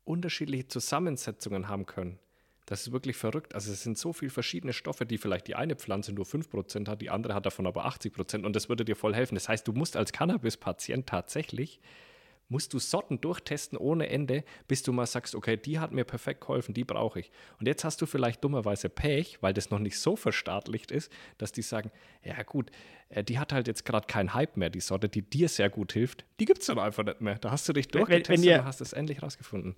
[0.04, 2.18] unterschiedliche Zusammensetzungen haben können.
[2.66, 3.54] Das ist wirklich verrückt.
[3.54, 7.00] Also es sind so viele verschiedene Stoffe, die vielleicht die eine Pflanze nur 5% hat,
[7.00, 9.34] die andere hat davon aber 80% und das würde dir voll helfen.
[9.36, 11.80] Das heißt, du musst als Cannabis-Patient tatsächlich
[12.50, 16.42] musst du Sorten durchtesten ohne Ende, bis du mal sagst, okay, die hat mir perfekt
[16.42, 17.30] geholfen, die brauche ich.
[17.58, 21.52] Und jetzt hast du vielleicht dummerweise Pech, weil das noch nicht so verstaatlicht ist, dass
[21.52, 21.90] die sagen,
[22.22, 22.70] ja gut,
[23.08, 25.94] äh, die hat halt jetzt gerade keinen Hype mehr, die Sorte, die dir sehr gut
[25.94, 27.36] hilft, die gibt es dann einfach nicht mehr.
[27.36, 29.76] Da hast du dich Wenn- wenn durchgetestet ihr- und hast es endlich rausgefunden.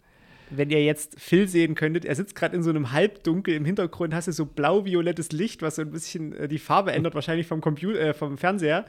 [0.55, 4.13] wenn ihr jetzt Phil sehen könntet, er sitzt gerade in so einem Halbdunkel, im Hintergrund
[4.13, 7.61] hast du so blau-violettes Licht, was so ein bisschen äh, die Farbe ändert, wahrscheinlich vom
[7.63, 8.85] Computer, äh, vom Fernseher.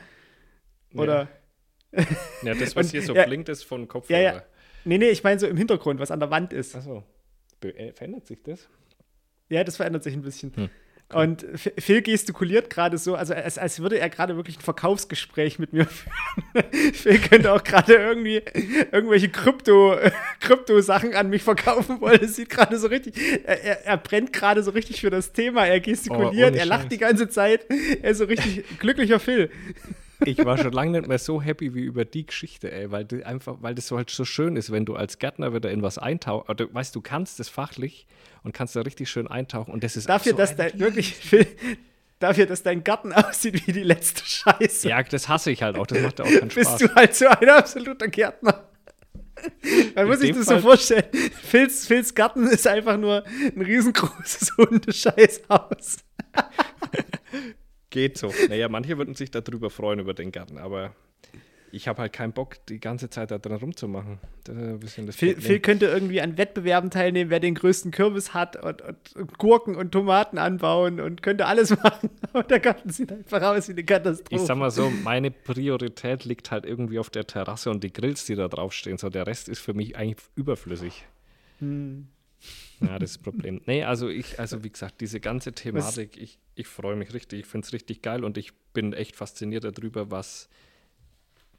[0.95, 1.27] Oder, Ja,
[2.43, 4.21] das, was Und- hier so ja, blinkt, ist von ja, Kopfhörer.
[4.21, 4.43] ja.
[4.85, 6.75] Nee, nee, ich meine so im Hintergrund, was an der Wand ist.
[6.75, 7.03] Achso.
[7.63, 8.67] Äh, Verändert sich das?
[9.49, 10.51] Ja, das verändert sich ein bisschen.
[10.55, 10.69] Hm,
[11.13, 15.59] Und F- Phil gestikuliert gerade so, also als, als würde er gerade wirklich ein Verkaufsgespräch
[15.59, 15.85] mit mir
[16.53, 16.93] führen.
[16.93, 18.41] Phil könnte auch gerade irgendwie
[18.91, 19.95] irgendwelche Krypto,
[20.41, 22.19] Krypto-Sachen an mich verkaufen wollen.
[22.21, 23.15] Es sieht gerade so richtig,
[23.45, 25.65] er, er, brennt gerade so richtig für das Thema.
[25.65, 27.65] Er gestikuliert, ohne er lacht die ganze Zeit.
[28.01, 29.49] Er ist so richtig glücklicher Phil.
[30.25, 33.25] Ich war schon lange nicht mehr so happy wie über die Geschichte, ey, weil du
[33.25, 35.97] einfach, weil das so halt so schön ist, wenn du als Gärtner wieder in was
[35.97, 38.07] eintauchst, oder weißt du, kannst das fachlich
[38.43, 41.15] und kannst da richtig schön eintauchen und das ist Dafür, so dass dein, wirklich,
[42.19, 45.87] dafür, dass dein Garten aussieht wie die letzte Scheiße, Ja, das hasse ich halt auch,
[45.87, 46.79] das macht ja auch keinen bist Spaß.
[46.79, 48.69] du halt so ein absoluter Gärtner.
[49.95, 51.03] Man muss sich das so Fall- vorstellen.
[51.41, 55.97] Phils, Phils Garten ist einfach nur ein riesengroßes Hundescheißhaus.
[57.93, 58.33] Geht so.
[58.49, 60.95] Naja, manche würden sich darüber freuen über den Garten, aber
[61.71, 64.17] ich habe halt keinen Bock, die ganze Zeit da dran rumzumachen.
[64.45, 65.39] Das ist ein bisschen das Phil.
[65.39, 69.75] Phil könnte irgendwie an Wettbewerben teilnehmen, wer den größten Kürbis hat und, und, und Gurken
[69.75, 72.09] und Tomaten anbauen und könnte alles machen.
[72.31, 74.35] Aber der Garten sieht einfach aus wie eine Katastrophe.
[74.35, 78.25] Ich sag mal so, meine Priorität liegt halt irgendwie auf der Terrasse und die Grills,
[78.25, 78.97] die da draufstehen.
[78.97, 81.05] So, der Rest ist für mich eigentlich überflüssig.
[81.59, 82.07] Hm.
[82.83, 83.61] Ja, das Problem.
[83.65, 87.45] Nee, also ich, also wie gesagt, diese ganze Thematik, ich, ich freue mich richtig, ich
[87.45, 90.49] finde es richtig geil und ich bin echt fasziniert darüber, was,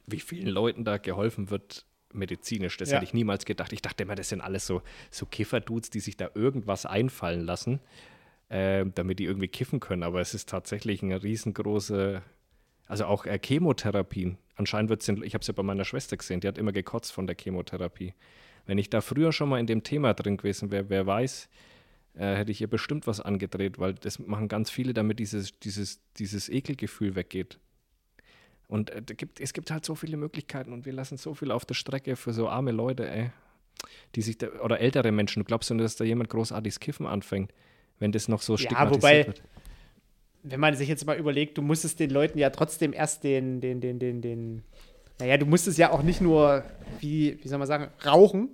[0.06, 2.76] wie vielen Leuten da geholfen wird, medizinisch.
[2.76, 2.96] Das Ja.
[2.96, 3.72] hätte ich niemals gedacht.
[3.72, 7.80] Ich dachte immer, das sind alles so, so Kifferdudes, die sich da irgendwas einfallen lassen,
[8.50, 10.02] ähm, damit die irgendwie kiffen können.
[10.02, 12.22] Aber es ist tatsächlich eine riesengroße,
[12.86, 14.38] also auch äh, Chemotherapien.
[14.56, 17.12] Anscheinend wird es, ich habe es ja bei meiner Schwester gesehen, die hat immer gekotzt
[17.12, 18.14] von der Chemotherapie.
[18.66, 21.48] Wenn ich da früher schon mal in dem Thema drin gewesen wäre, wer weiß,
[22.14, 26.00] äh, hätte ich ihr bestimmt was angedreht, weil das machen ganz viele, damit dieses, dieses,
[26.18, 27.58] dieses Ekelgefühl weggeht.
[28.68, 31.64] Und äh, gibt, es gibt halt so viele Möglichkeiten und wir lassen so viel auf
[31.66, 33.30] der Strecke für so arme Leute, ey,
[34.14, 35.40] die sich da, oder ältere Menschen.
[35.40, 37.52] Du glaubst du, dass da jemand großartiges Kiffen anfängt,
[37.98, 39.42] wenn das noch so Ja, stigmatisiert wobei- wird?
[40.46, 43.80] Wenn man sich jetzt mal überlegt, du musstest den Leuten ja trotzdem erst den, den,
[43.80, 44.62] den, den, den,
[45.18, 46.64] naja, du musstest ja auch nicht nur,
[47.00, 48.50] wie, wie soll man sagen, rauchen,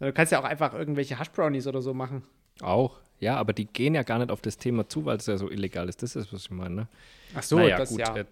[0.00, 2.22] du kannst ja auch einfach irgendwelche Hash-Brownies oder so machen.
[2.60, 2.98] Auch.
[3.20, 5.50] Ja, aber die gehen ja gar nicht auf das Thema zu, weil es ja so
[5.50, 6.02] illegal ist.
[6.02, 6.74] Das ist, was ich meine.
[6.74, 6.88] Ne?
[7.34, 7.98] Ach so, naja, das gut.
[7.98, 8.16] ja.
[8.16, 8.24] Äh,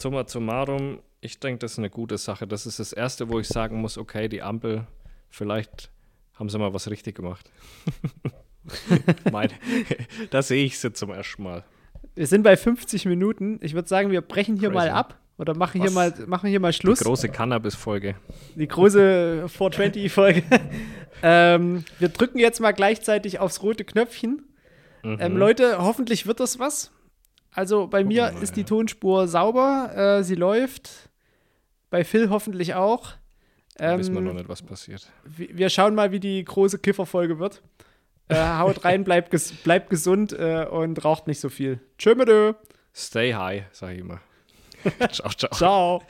[0.00, 2.46] summa summarum, ich denke, das ist eine gute Sache.
[2.46, 4.86] Das ist das Erste, wo ich sagen muss, okay, die Ampel,
[5.30, 5.90] vielleicht
[6.34, 7.50] haben sie mal was richtig gemacht.
[9.30, 9.52] Meine,
[10.30, 11.64] da sehe ich sie zum ersten Mal.
[12.16, 13.60] Wir sind bei 50 Minuten.
[13.62, 14.88] Ich würde sagen, wir brechen hier Crazy.
[14.88, 16.18] mal ab oder machen hier, Was?
[16.18, 17.00] mal, machen hier mal Schluss.
[17.00, 18.14] Große Cannabis-Folge.
[18.54, 20.42] Die große 420-Folge.
[21.22, 24.44] ähm, wir drücken jetzt mal gleichzeitig aufs rote Knöpfchen.
[25.02, 25.18] Mhm.
[25.20, 26.92] Ähm, Leute, hoffentlich wird das was.
[27.50, 28.64] Also bei mir wir mal, ist die.
[28.64, 29.90] Tonspur sauber,
[30.20, 31.10] äh, sie läuft.
[31.90, 33.12] Bei Phil hoffentlich auch.
[33.76, 35.10] Da wissen wir Ähm, noch nicht, was passiert.
[35.24, 37.62] wir wir schauen mal, wie die große Kifferfolge wird.
[38.28, 41.80] Äh, haut rein, bleibt, ges bleibt gesund äh, und raucht nicht so viel.
[41.98, 42.30] Tschö mit.
[42.94, 44.20] Stay high, sag ich immer.
[45.10, 45.50] ciao, ciao.
[45.52, 46.02] Ciao.